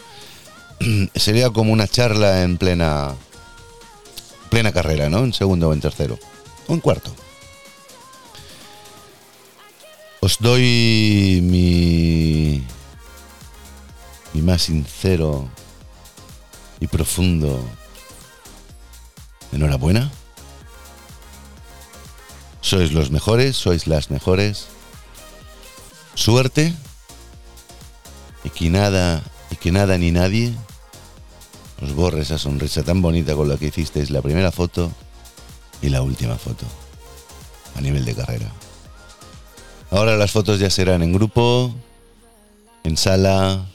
sería 1.15 1.51
como 1.51 1.73
una 1.73 1.87
charla 1.89 2.43
en 2.43 2.57
plena 2.57 3.15
plena 4.49 4.73
carrera, 4.73 5.09
¿no? 5.11 5.25
En 5.25 5.33
segundo 5.33 5.69
o 5.69 5.73
en 5.75 5.81
tercero. 5.81 6.19
O 6.69 6.73
en 6.75 6.81
cuarto. 6.81 7.15
Os 10.23 10.37
doy 10.39 11.41
mi, 11.43 12.63
mi 14.35 14.43
más 14.43 14.63
sincero 14.63 15.49
y 16.79 16.87
profundo 16.89 17.59
enhorabuena. 19.51 20.11
Sois 22.61 22.93
los 22.93 23.11
mejores, 23.11 23.57
sois 23.57 23.87
las 23.87 24.11
mejores. 24.11 24.67
Suerte 26.15 26.75
y 28.45 28.51
que 28.51 28.69
nada 28.69 29.23
y 29.51 29.57
que 29.57 29.73
nada 29.73 29.97
ni 29.97 30.11
nadie 30.11 30.55
os 31.81 31.95
borre 31.95 32.21
esa 32.21 32.37
sonrisa 32.37 32.83
tan 32.83 33.01
bonita 33.01 33.35
con 33.35 33.49
la 33.49 33.57
que 33.57 33.69
hicisteis 33.69 34.11
la 34.11 34.21
primera 34.21 34.53
foto 34.53 34.93
y 35.81 35.89
la 35.89 36.03
última 36.03 36.37
foto 36.37 36.67
a 37.75 37.81
nivel 37.81 38.05
de 38.05 38.15
carrera. 38.15 38.53
Ahora 39.91 40.17
las 40.17 40.31
fotos 40.31 40.61
ya 40.61 40.71
serán 40.71 41.03
en 41.03 41.13
grupo, 41.13 41.75
en 42.85 42.97
sala, 42.97 43.67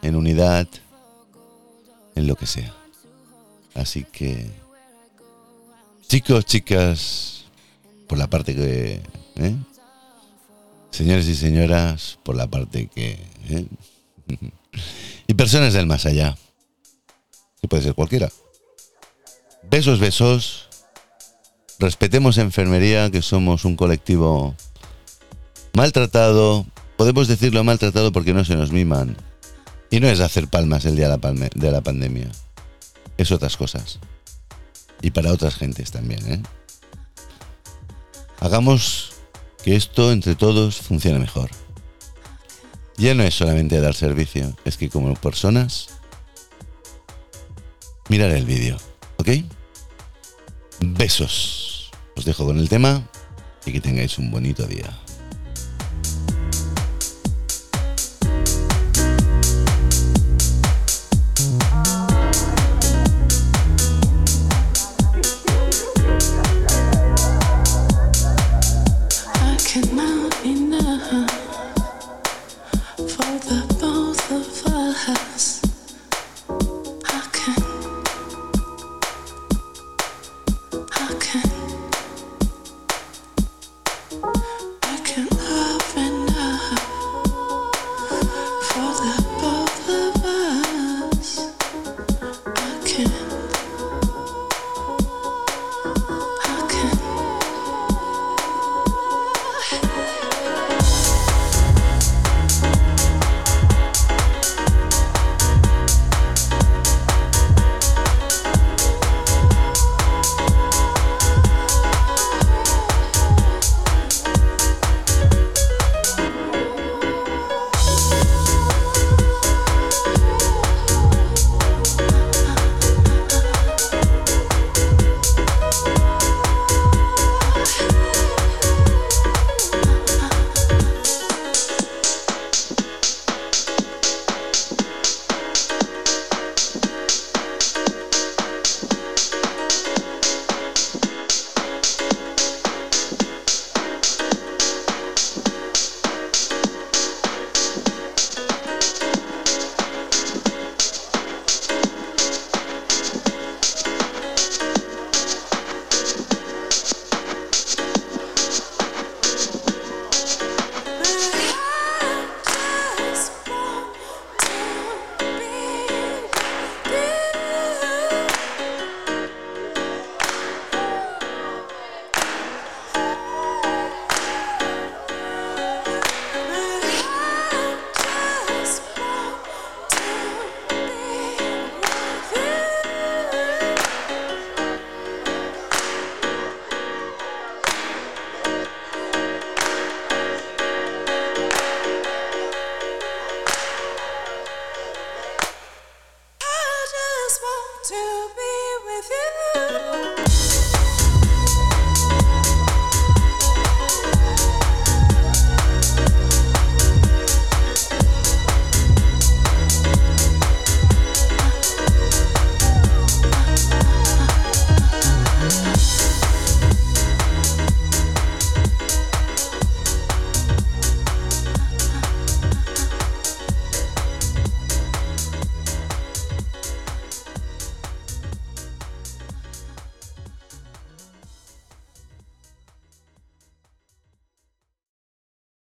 en 0.00 0.16
unidad, 0.16 0.66
en 2.14 2.26
lo 2.26 2.36
que 2.36 2.46
sea. 2.46 2.74
Así 3.74 4.04
que, 4.04 4.50
chicos, 6.08 6.46
chicas, 6.46 7.44
por 8.06 8.16
la 8.16 8.28
parte 8.28 8.54
que... 8.54 9.02
¿eh? 9.36 9.56
Señores 10.90 11.28
y 11.28 11.34
señoras, 11.34 12.18
por 12.22 12.34
la 12.34 12.46
parte 12.46 12.88
que... 12.88 13.20
¿eh? 13.50 13.66
y 15.26 15.34
personas 15.34 15.74
del 15.74 15.86
más 15.86 16.06
allá, 16.06 16.36
que 17.60 17.68
puede 17.68 17.82
ser 17.82 17.94
cualquiera. 17.94 18.32
Besos, 19.70 20.00
besos. 20.00 20.68
Respetemos 21.78 22.38
enfermería, 22.38 23.10
que 23.10 23.20
somos 23.20 23.64
un 23.66 23.76
colectivo 23.76 24.56
maltratado. 25.72 26.66
Podemos 26.96 27.28
decirlo 27.28 27.62
maltratado 27.64 28.12
porque 28.12 28.34
no 28.34 28.44
se 28.44 28.56
nos 28.56 28.72
miman. 28.72 29.16
Y 29.90 30.00
no 30.00 30.08
es 30.08 30.20
hacer 30.20 30.48
palmas 30.48 30.84
el 30.84 30.96
día 30.96 31.08
de 31.08 31.18
la, 31.18 31.48
de 31.54 31.70
la 31.70 31.80
pandemia. 31.80 32.30
Es 33.16 33.32
otras 33.32 33.56
cosas. 33.56 33.98
Y 35.00 35.10
para 35.10 35.32
otras 35.32 35.54
gentes 35.54 35.90
también, 35.90 36.32
¿eh? 36.32 36.42
Hagamos 38.40 39.12
que 39.62 39.76
esto 39.76 40.12
entre 40.12 40.34
todos 40.34 40.76
funcione 40.76 41.18
mejor. 41.18 41.50
Ya 42.96 43.14
no 43.14 43.22
es 43.22 43.34
solamente 43.34 43.80
dar 43.80 43.94
servicio, 43.94 44.56
es 44.64 44.76
que 44.76 44.88
como 44.88 45.14
personas, 45.14 45.88
mirar 48.08 48.32
el 48.32 48.44
vídeo, 48.44 48.76
¿ok? 49.18 49.28
Besos. 50.80 51.90
Os 52.16 52.24
dejo 52.24 52.44
con 52.44 52.58
el 52.58 52.68
tema 52.68 53.08
y 53.64 53.72
que 53.72 53.80
tengáis 53.80 54.18
un 54.18 54.30
bonito 54.30 54.66
día. 54.66 54.98